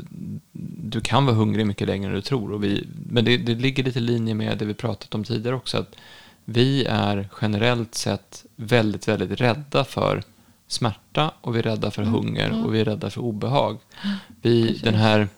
[0.82, 2.52] du kan vara hungrig mycket längre än du tror.
[2.52, 5.56] Och vi, men det, det ligger lite i linje med det vi pratat om tidigare
[5.56, 5.78] också.
[5.78, 5.96] Att
[6.44, 10.22] vi är generellt sett väldigt, väldigt rädda för
[10.72, 13.78] smärta och vi är rädda för hunger och vi är rädda för obehag.
[14.42, 15.28] Vi, den, här,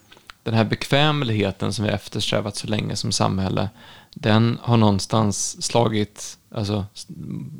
[0.43, 3.69] den här bekvämligheten som vi eftersträvat så länge som samhälle,
[4.13, 6.85] den har någonstans slagit, alltså,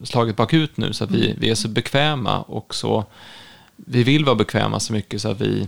[0.03, 3.05] slagit bakut nu så att vi, vi är så bekväma och så,
[3.75, 5.67] vi vill vara bekväma så mycket så att vi,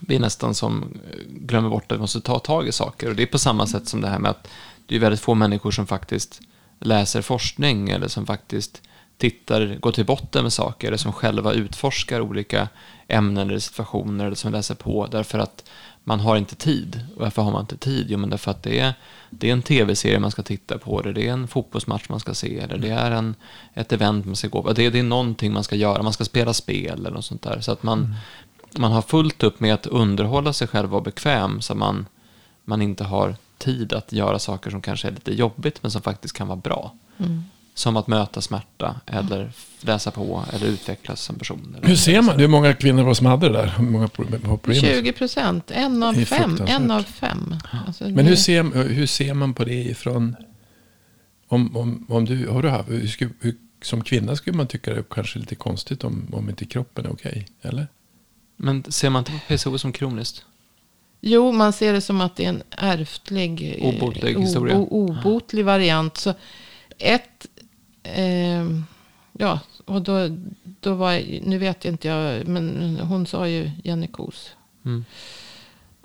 [0.00, 3.08] vi är nästan som glömmer bort att vi måste ta tag i saker.
[3.08, 4.48] Och det är på samma sätt som det här med att
[4.86, 6.40] det är väldigt få människor som faktiskt
[6.78, 8.82] läser forskning eller som faktiskt
[9.18, 12.68] tittar, går till botten med saker eller som själva utforskar olika
[13.08, 15.64] ämnen eller situationer eller som läser på därför att
[16.04, 17.00] man har inte tid.
[17.14, 18.06] Och varför har man inte tid?
[18.08, 18.94] Jo, men därför att det är,
[19.30, 22.34] det är en tv-serie man ska titta på, eller det är en fotbollsmatch man ska
[22.34, 23.34] se, eller det är en,
[23.74, 24.72] ett event man ska gå på.
[24.72, 27.60] Det, det är någonting man ska göra, man ska spela spel eller något sånt där.
[27.60, 28.14] Så att man, mm.
[28.76, 32.06] man har fullt upp med att underhålla sig själv och vara bekväm så man,
[32.64, 36.36] man inte har tid att göra saker som kanske är lite jobbigt men som faktiskt
[36.36, 36.94] kan vara bra.
[37.18, 37.44] Mm.
[37.76, 39.50] Som att möta smärta eller
[39.80, 41.76] läsa på eller utvecklas som person.
[41.82, 42.40] Hur ser man?
[42.40, 43.74] Hur många kvinnor var som hade det där?
[43.78, 44.56] Hur många problem?
[44.74, 45.70] 20 procent.
[45.70, 46.58] En av fem.
[46.66, 47.54] En av fem.
[47.86, 48.22] Alltså Men det...
[48.22, 50.36] hur, ser, hur ser man på det ifrån...
[51.48, 54.98] Om, om, om du, har du haft, hur, hur, som kvinna skulle man tycka det
[54.98, 57.30] är kanske lite konstigt om, om inte kroppen är okej.
[57.30, 57.86] Okay, eller?
[58.56, 60.44] Men ser man inte PCO som kroniskt?
[61.20, 64.76] Jo, man ser det som att det är en ärftlig, obotlig, historia.
[64.76, 66.16] obotlig variant.
[66.16, 66.34] Så
[66.98, 67.46] ett,
[68.14, 68.64] eh,
[69.32, 70.36] ja, och då,
[70.80, 74.50] då var, nu vet jag inte jag, men hon sa ju Jenny Kos.
[74.84, 75.04] Mm.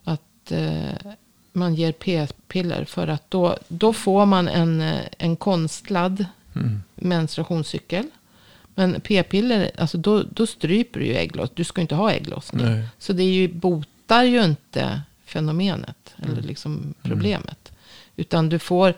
[0.03, 1.13] Att eh,
[1.53, 4.83] man ger p-piller för att då, då får man en,
[5.17, 6.25] en konstlad
[6.55, 6.81] mm.
[6.95, 8.05] menstruationscykel.
[8.75, 11.53] Men p-piller, alltså då, då stryper du ju ägglossning.
[11.55, 12.83] Du ska inte ha ägglossning.
[12.97, 16.15] Så det är ju, botar ju inte fenomenet.
[16.17, 16.31] Mm.
[16.31, 16.93] Eller liksom mm.
[17.03, 17.69] problemet.
[17.69, 17.79] Mm.
[18.15, 18.93] Utan du får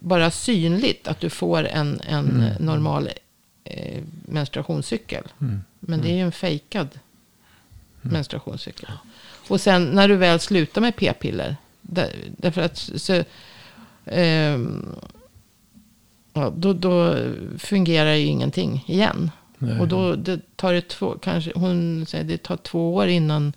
[0.00, 2.52] bara synligt att du får en, en mm.
[2.60, 3.10] normal
[3.64, 5.24] eh, menstruationscykel.
[5.40, 5.60] Mm.
[5.80, 6.88] Men det är ju en fejkad
[8.02, 8.12] mm.
[8.12, 8.90] menstruationscykel.
[9.48, 11.56] Och sen när du väl slutar med p-piller.
[11.82, 13.24] Där, därför att så,
[14.04, 14.58] eh,
[16.32, 17.16] ja, då, då
[17.58, 19.30] fungerar ju ingenting igen.
[19.58, 19.80] Nej.
[19.80, 23.52] Och då det tar det två, kanske, hon säger det tar två år innan,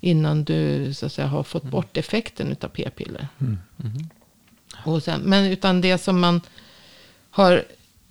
[0.00, 1.70] innan du så att säga, har fått mm.
[1.70, 3.28] bort effekten av p-piller.
[3.38, 3.58] Mm.
[3.84, 4.08] Mm.
[4.86, 6.40] Och sen, men utan det som man
[7.30, 7.64] har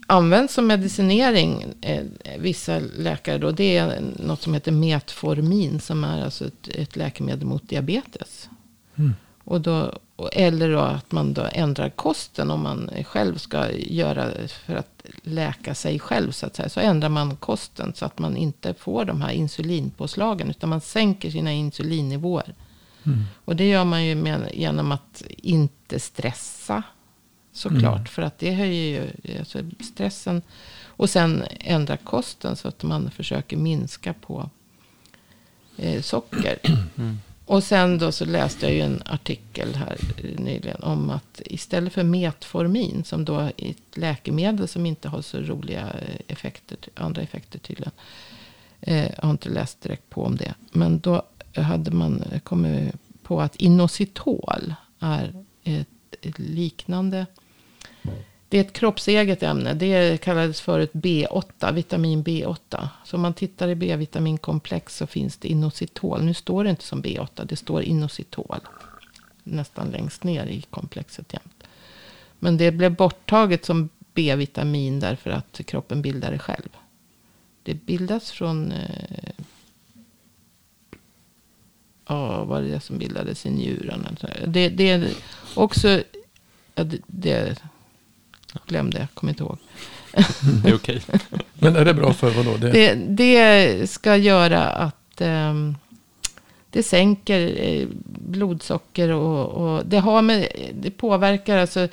[0.07, 2.03] använt som medicinering, eh,
[2.39, 7.45] vissa läkare då, det är något som heter Metformin, som är alltså ett, ett läkemedel
[7.45, 8.49] mot diabetes.
[8.95, 9.13] Mm.
[9.43, 9.99] Och då,
[10.32, 14.32] eller då att man då ändrar kosten om man själv ska göra
[14.65, 16.69] för att läka sig själv så att säga.
[16.69, 20.49] Så ändrar man kosten så att man inte får de här insulinpåslagen.
[20.49, 22.53] Utan man sänker sina insulinnivåer.
[23.06, 23.24] Mm.
[23.45, 26.84] Och det gör man ju med, genom att inte stressa.
[27.51, 27.95] Såklart.
[27.95, 28.06] Mm.
[28.06, 30.41] För att det höjer ju alltså stressen.
[30.86, 34.49] Och sen ändra kosten så att man försöker minska på
[35.78, 36.60] eh, socker.
[36.97, 37.18] Mm.
[37.45, 39.97] Och sen då så läste jag ju en artikel här
[40.38, 45.38] nyligen om att istället för metformin, som då är ett läkemedel som inte har så
[45.38, 47.91] roliga eh, effekter, andra effekter tydligen.
[48.82, 50.53] Eh, jag har inte läst direkt på om det.
[50.72, 51.24] Men då
[51.62, 55.88] hade man kommit på att inositol är ett,
[56.22, 57.26] ett liknande
[58.49, 59.74] det är ett kroppseget ämne.
[59.74, 62.88] Det kallades förut B8, vitamin B8.
[63.06, 66.24] Så om man tittar i B-vitaminkomplex så finns det inositol.
[66.24, 68.60] Nu står det inte som B8, det står inositol.
[69.43, 71.64] Nästan längst ner i komplexet jämt.
[72.39, 76.70] Men det blev borttaget som B-vitamin därför att kroppen bildar det själv.
[77.64, 78.72] Det bildas från...
[78.72, 79.45] Eh,
[82.08, 84.10] Ja, vad är det som bildades i njurarna?
[84.47, 85.10] Det, det är
[85.53, 86.03] också...
[86.76, 87.62] Ja, det, det
[88.66, 89.58] glömde, jag kommer inte ihåg.
[90.64, 91.01] Det är okej.
[91.08, 91.20] Okay.
[91.53, 92.58] Men är det bra för vadå?
[92.58, 95.78] Det, det, det ska göra att um,
[96.70, 101.88] det sänker eh, blodsocker och, och, det, har med, det påverkar alltså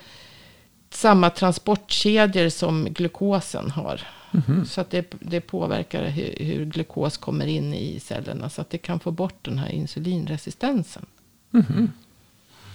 [0.90, 4.00] samma transportkedjor som glukosen har.
[4.32, 4.64] Mm.
[4.64, 8.48] Så att det, det påverkar hur, hur, glukos kommer in i cellerna.
[8.48, 11.06] Så att det kan få bort den här insulinresistensen.
[11.54, 11.90] Mm.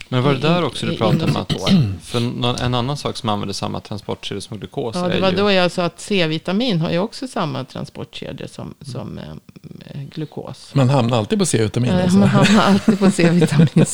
[0.10, 1.52] Men var det där också du pratade om att,
[2.04, 2.18] för
[2.64, 5.52] en annan sak som använder samma transportkedja som glukos Ja, det är var ju, då
[5.52, 10.72] jag sa att C-vitamin har ju också samma transportkedja som, som eh, glukos.
[10.76, 11.92] Man hamnar alltid på C-vitamin.
[11.92, 12.18] Eh, Alltså.
[12.18, 13.86] Man hamnar alltid på C-vitamin.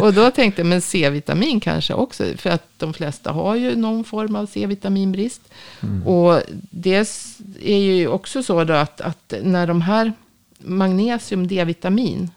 [0.00, 2.24] Och då tänkte jag, men C-vitamin kanske också.
[2.36, 5.40] För att de flesta har ju någon form av C-vitaminbrist.
[6.04, 6.40] Och
[6.70, 7.08] det
[7.62, 10.12] är ju också så då att, att när de här
[10.58, 12.30] magnesium, D-vitamin.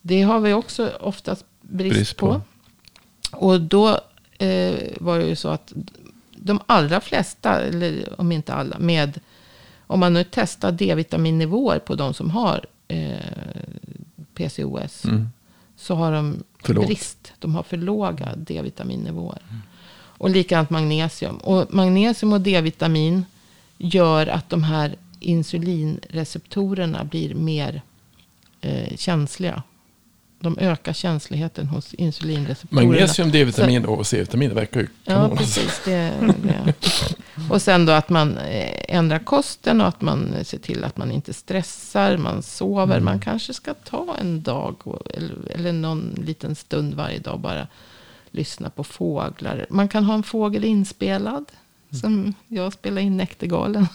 [0.00, 2.26] Det har vi också oftast brist, Brist på.
[2.26, 2.40] på.
[3.38, 4.00] Och då
[4.38, 5.72] eh, var det ju så att
[6.36, 9.20] de allra flesta, eller om inte alla, med
[9.86, 13.16] om man nu testar D-vitaminnivåer på de som har eh,
[14.34, 15.04] PCOS.
[15.04, 15.28] Mm.
[15.76, 17.32] Så har de brist.
[17.38, 19.42] De har för låga D-vitaminnivåer.
[20.18, 21.36] Och likadant magnesium.
[21.36, 23.24] Och magnesium och D-vitamin
[23.78, 27.82] gör att de här insulinreceptorerna blir mer
[28.60, 29.62] eh, känsliga.
[30.38, 32.88] De ökar känsligheten hos insulinreceptorerna.
[32.88, 35.30] Magnesium, D-vitamin och C-vitamin verkar ju Ja, kanon.
[35.30, 35.60] alltså.
[35.60, 35.80] precis.
[35.84, 36.12] Det,
[36.42, 36.74] det.
[37.50, 41.12] Och sen då att man eh, ändrar kosten och att man ser till att man
[41.12, 43.00] inte stressar, man sover.
[43.00, 44.76] Man kanske ska ta en dag
[45.14, 47.66] eller, eller någon liten stund varje dag bara
[48.30, 49.66] lyssna på fåglar.
[49.70, 51.44] Man kan ha en fågel inspelad.
[52.00, 53.86] Som jag spelar in Näktergalen.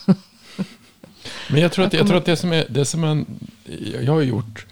[1.50, 3.26] Men jag tror att, Jag tror att det som är, det som man,
[4.02, 4.66] jag har gjort,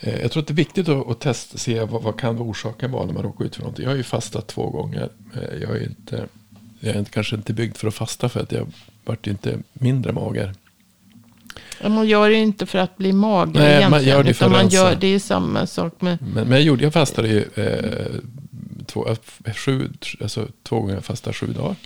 [0.00, 3.06] jag tror att det är viktigt att, att testa, se vad, vad kan orsaken vara
[3.06, 3.82] när man råkar ut för någonting.
[3.84, 5.08] Jag har ju fastat två gånger.
[5.34, 6.26] Eh, Jag är, inte,
[6.80, 8.66] jag är kanske inte byggd för att fasta för att jag
[9.04, 10.54] vart inte mindre mager.
[11.82, 14.16] Man gör det ju inte för att bli mager Nej, man egentligen.
[14.16, 16.18] gör det för utan man gör, det är samma sak med...
[16.22, 18.06] Men, men jag, gjorde, jag fastade ju eh,
[18.86, 19.08] två,
[19.44, 19.88] eh, sju,
[20.20, 21.76] alltså, två gånger jag fastade sju dagar.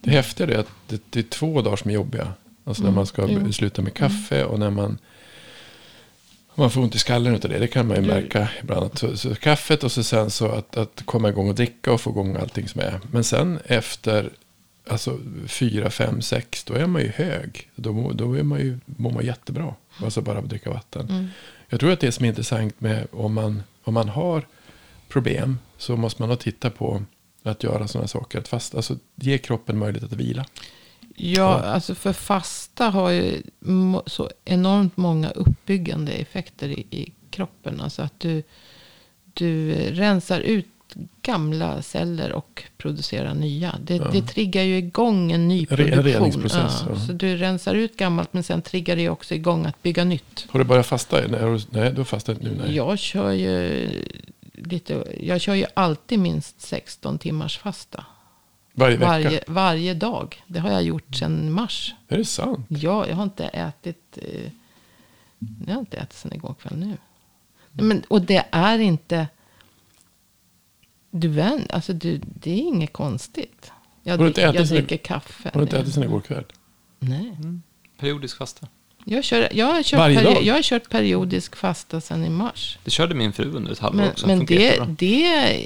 [0.00, 2.28] Det häftiga är att det, det är två dagar som är jobbiga.
[2.64, 3.52] Alltså när Mm, man ska jo.
[3.52, 4.98] sluta med kaffe och när man
[6.54, 7.58] man får ont i skallen utav det.
[7.58, 8.98] Det kan man ju märka ibland.
[8.98, 12.10] Så, så kaffet och så sen så att, att komma igång och dricka och få
[12.10, 13.00] igång allting som är.
[13.10, 14.30] Men sen efter
[14.86, 17.68] alltså, fyra, fem, sex, då är man ju hög.
[17.76, 19.74] Då, då är man ju, mår man jättebra.
[20.04, 21.10] Alltså bara av att dricka vatten.
[21.10, 21.28] Mm.
[21.68, 24.46] Jag tror att det som är intressant med om man, om man har
[25.08, 27.02] problem så måste man nog titta på
[27.42, 28.38] att göra sådana saker.
[28.38, 30.46] Att fast, alltså, ge kroppen möjlighet att vila.
[31.16, 33.42] Ja, alltså för fasta har ju
[34.06, 37.80] så enormt många uppbyggande effekter i, i kroppen.
[37.80, 38.42] Alltså att du,
[39.34, 40.66] du rensar ut
[41.22, 43.74] gamla celler och producerar nya.
[43.84, 44.08] Det, Ja.
[44.12, 45.98] det triggar ju igång en ny produktion.
[45.98, 46.96] en reningsprocess, ja.
[47.06, 50.46] Så du rensar ut gammalt men sen triggar det också igång att bygga nytt.
[50.50, 51.16] Har du börjat fasta?
[51.28, 52.58] Nej, nej du har fastat nu.
[52.64, 52.76] Nej.
[52.76, 53.88] Jag kör ju
[54.52, 58.04] lite, jag kör ju alltid minst 16 timmars fasta.
[58.74, 59.08] Varje vecka?
[59.10, 60.42] Varje, varje dag.
[60.46, 61.94] Det har jag gjort sedan mars.
[62.08, 62.66] Är det sant?
[62.68, 64.18] Ja, jag har inte ätit.
[64.22, 64.50] Eh,
[65.66, 66.96] jag har inte ätit sen igår kväll nu.
[67.72, 69.28] Men, och det är inte.
[71.10, 73.72] Du vän, alltså du, det är inget konstigt.
[74.02, 75.50] Jag, Har du inte drick- ätit jag sen- dricker kaffe.
[75.52, 76.44] Har du inte ätit sen igår kväll?
[76.98, 77.36] Nej.
[77.98, 78.68] periodisk fasta.
[79.04, 80.42] Jag, kör, jag, har kört Varje dag?
[80.42, 82.78] jag har kört periodisk fasta sedan i mars.
[82.84, 84.26] Det körde min fru under ett halvår Men, också.
[84.26, 85.60] men det, det,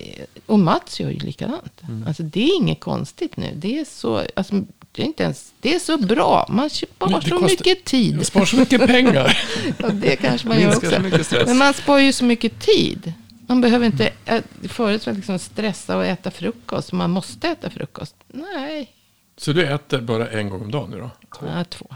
[0.47, 1.81] och Mats gör ju likadant.
[1.89, 2.05] Mm.
[2.07, 3.53] Alltså det är inget konstigt nu.
[3.57, 4.55] Det är så, alltså,
[4.93, 6.47] det är inte ens, det är så bra.
[6.51, 8.17] Man sparar det så kostar- mycket tid.
[8.17, 9.39] Jag sparar så mycket pengar.
[9.79, 10.69] Ja, det kanske man gör
[11.01, 11.43] Minskar också.
[11.47, 13.13] Men man sparar ju så mycket tid.
[13.49, 16.93] Man behöver inte, ä- förut var det liksom stressa och äta frukost.
[16.93, 18.15] Man måste äta frukost.
[18.29, 18.91] Nej,
[19.37, 21.11] Så du äter bara en gång om dagen nu då?
[21.43, 21.87] nej två.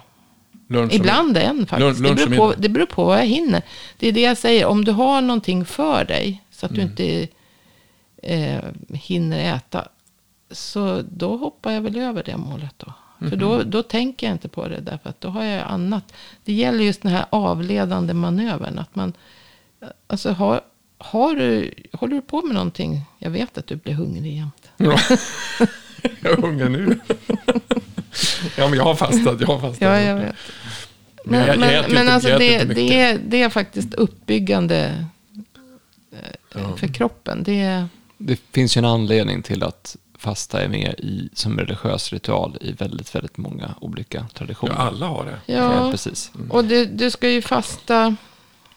[0.70, 2.00] Lunch Ibland en faktiskt.
[2.00, 3.62] Lunch Det beror, på, det beror på vad jag hinner.
[3.98, 4.66] Det är det jag säger.
[4.66, 6.42] Om du har någonting för dig.
[6.50, 6.90] Så att du Mm.
[6.90, 7.28] inte
[8.22, 8.60] eh,
[8.94, 9.88] hinner äta.
[10.50, 12.92] Så då hoppar jag väl över det målet då.
[13.18, 13.38] För Mhm.
[13.38, 14.80] då, då tänker jag inte på det.
[14.80, 16.12] Därför att då har jag annat.
[16.44, 18.78] Det gäller just den här avledande manövern.
[18.78, 19.12] Att man,
[20.06, 20.60] alltså har,
[20.98, 23.00] har du, håller du på med någonting.
[23.18, 24.70] Jag vet att du blir hungrig jämt.
[24.76, 24.98] Ja.
[26.22, 26.98] jag är hungrig nu.
[28.56, 29.40] ja, men jag har fastat.
[29.40, 29.80] Jag har fastat.
[29.80, 30.34] Ja, jag vet.
[31.24, 33.94] Men jag- jag men, äter men inte- alltså jag det, det, är, det är faktiskt
[33.94, 35.04] uppbyggande
[36.12, 36.18] eh,
[36.54, 36.76] Ja.
[36.76, 37.42] för kroppen.
[37.42, 37.88] Det är,
[38.18, 42.72] Det finns ju en anledning till att fasta är med i, som religiös ritual i
[42.72, 44.74] väldigt, väldigt många olika traditioner.
[44.74, 45.52] Ja, alla har det.
[45.54, 46.32] ja, precis.
[46.48, 48.16] och du, du ska ju fasta.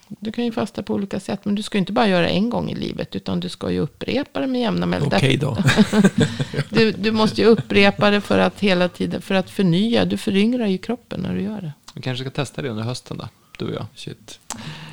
[0.07, 1.39] Du kan ju fasta på olika sätt.
[1.43, 3.15] Men du ska ju inte bara göra en gång i livet.
[3.15, 5.17] Utan du ska ju upprepa det med jämna mellanrum.
[5.17, 5.57] Okej då.
[6.69, 10.05] Du, du måste ju upprepa det för att hela tiden, för att förnya.
[10.05, 11.73] Du föryngrar ju kroppen när du gör det.
[11.95, 13.27] Vi kanske ska testa det under hösten då,
[13.57, 13.85] du och jag.
[13.95, 14.39] Shit.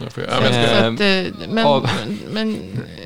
[0.03, 2.57] Jag får, ja, men jag ska, Så att, men, av- men, men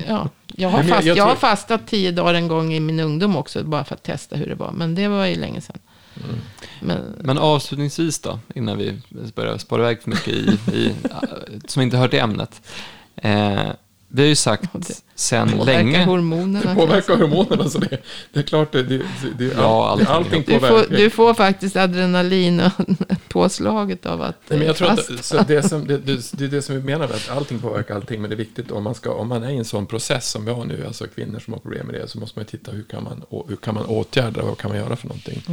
[0.07, 2.99] ja, jag har, jag- fast, jag jag har fastat tio dagar en gång i min
[2.99, 3.63] ungdom också.
[3.63, 4.71] Bara för att testa hur det var.
[4.71, 5.77] Men det var ju länge sedan.
[6.23, 6.35] Mm.
[6.81, 9.01] Men, Men avslutningsvis då, innan vi
[9.35, 10.95] börjar spara iväg för mycket i, i,
[11.67, 12.61] som inte hör till ämnet.
[13.15, 13.63] Eh,
[14.07, 16.05] vi har ju sagt det sen Påverkar länge.
[16.05, 16.69] hormonerna.
[16.73, 17.69] Det påverkar hormonerna.
[17.69, 17.97] Så det,
[18.33, 19.01] det är klart, det, det,
[19.37, 20.07] det, Ja, all, allting.
[20.07, 20.95] allting Du får, påverkar.
[20.97, 22.71] du får faktiskt adrenalin och
[23.29, 26.45] påslaget av att Nej, men jag tror att fast- så det, som, det, det, det
[26.45, 28.21] är det som vi menar med att allting påverkar allting.
[28.21, 30.45] Men det är viktigt om man, ska, om man är i en sån process som
[30.45, 32.83] vi har nu, alltså kvinnor som har problem med det, så måste man titta hur
[32.83, 35.43] kan man, hur kan man åtgärda vad kan man göra för någonting.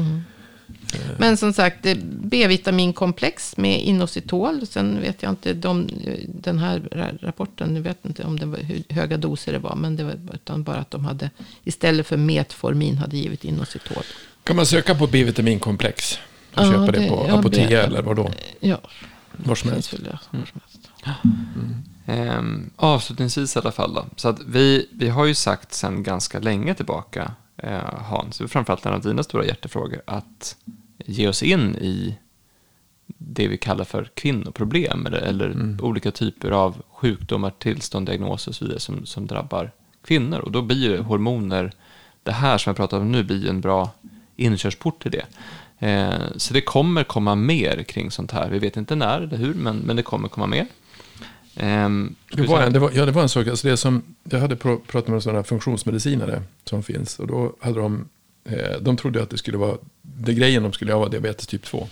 [1.18, 4.66] Men som sagt, B-vitaminkomplex med inositol.
[4.66, 5.88] Sen vet jag inte, de,
[6.26, 9.76] den här ra- rapporten, jag vet inte om det var hur höga doser det var.
[9.76, 11.30] Men det var utan bara att de hade,
[11.64, 14.02] istället för metformin, hade givit inositol.
[14.44, 16.18] Kan man söka på B-vitaminkomplex?
[16.54, 18.30] Och Ja, köpa det, det- på ja, Apotea B- eller vad då?
[18.60, 18.80] Ja,
[19.36, 19.92] Var som helst.
[19.92, 20.88] Var som helst.
[22.06, 24.06] Ehm, avslutningsvis i alla fall då.
[24.16, 28.92] Så att vi, vi har ju sagt sedan ganska länge tillbaka, eh, Hans, framförallt en
[28.92, 30.56] av dina stora hjärtefrågor, att
[30.98, 32.18] ge oss in i
[33.06, 38.64] det vi kallar för kvinnoproblem eller, eller olika typer av sjukdomar, tillstånd, diagnoser och så
[38.64, 39.70] vidare som, som drabbar
[40.04, 40.38] kvinnor.
[40.38, 41.72] Och då blir ju hormoner,
[42.22, 43.90] det här som jag pratar om nu, blir en bra
[44.36, 45.26] inkörsport till det.
[45.86, 48.50] Eh, så det kommer komma mer kring sånt här.
[48.50, 50.66] Vi vet inte när eller hur, men, men det kommer komma mer.
[51.56, 54.38] Ehm, Det var, en, det, var, ja, det var en sak, alltså det som, jag
[54.40, 57.18] hade pr- pratat med sådana funktionsmedicinare som finns.
[57.18, 58.08] Och då hade de,
[58.44, 61.62] eh, de trodde att det skulle vara, det grejen de skulle ha var diabetes typ
[61.64, 61.88] 2.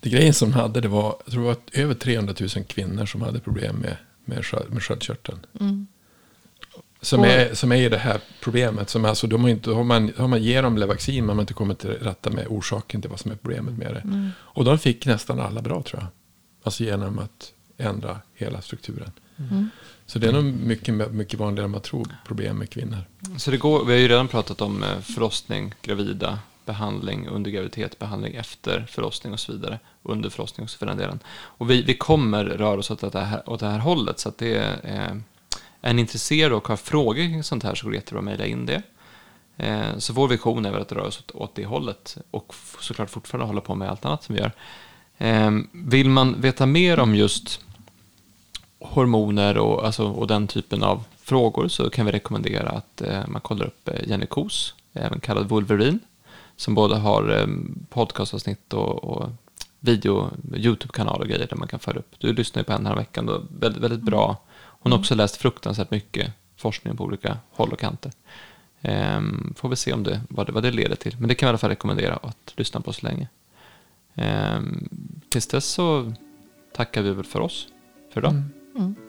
[0.00, 3.06] Det grejen som de hade, det var, jag tror det var över 300 000 kvinnor
[3.06, 5.38] som hade problem med, med, med sköldkörteln.
[7.00, 8.90] Som, Och- är, som är det här problemet.
[8.90, 11.42] Som alltså, de har, inte, har, man, har man ger dem Levaxin, men man har
[11.42, 14.30] inte kommit till rätta med orsaken till vad som är problemet med det.
[14.38, 16.08] Och de fick nästan alla bra tror jag.
[16.62, 19.12] Alltså genom att ändra hela strukturen.
[20.06, 22.98] Så det är nog mycket, mycket vanligare än man tror, problem med kvinnor.
[23.36, 27.98] Så det går, vi har ju redan pratat om eh, förlossning, gravida, behandling under graviditet,
[27.98, 29.78] behandling efter förlossning och så vidare.
[30.02, 31.18] Under förlossning också för den delen.
[31.28, 34.18] Och vi, vi kommer röra oss åt det här, åt det här hållet.
[34.18, 35.16] Så att det är, eh,
[35.80, 38.46] är ni intresserade och har frågor kring sånt här så går det jättebra att mejla
[38.46, 38.82] in det.
[39.56, 43.10] Eh, så vår vision är väl att röra oss åt, åt det hållet och såklart
[43.10, 44.52] fortfarande hålla på med allt annat som vi gör.
[45.72, 47.60] Vill man veta mer om just
[48.80, 53.40] hormoner och, alltså, och den typen av frågor så kan vi rekommendera att eh, man
[53.40, 55.98] kollar upp eh, Jenny Kos, även kallad Wolverine,
[56.56, 57.46] som både har eh,
[57.88, 59.30] podcastavsnitt och, och
[59.80, 62.14] video, YouTube-kanal och grejer där man kan föra upp.
[62.18, 64.36] Du lyssnar ju på henne här veckan, och väldigt, väldigt bra.
[64.50, 68.12] Hon har också läst fruktansvärt mycket forskning på olika håll och kanter.
[68.82, 71.16] Ehm, får vi se om det, vad, det, vad det leder till.
[71.18, 73.28] Men det kan vi i alla fall rekommendera att lyssna på så länge.
[74.14, 74.88] Ehm,
[75.28, 76.12] tills dess så
[76.74, 77.68] tackar vi väl för oss
[78.12, 78.32] för idag.
[78.32, 78.57] Mm.
[78.78, 79.07] Mm.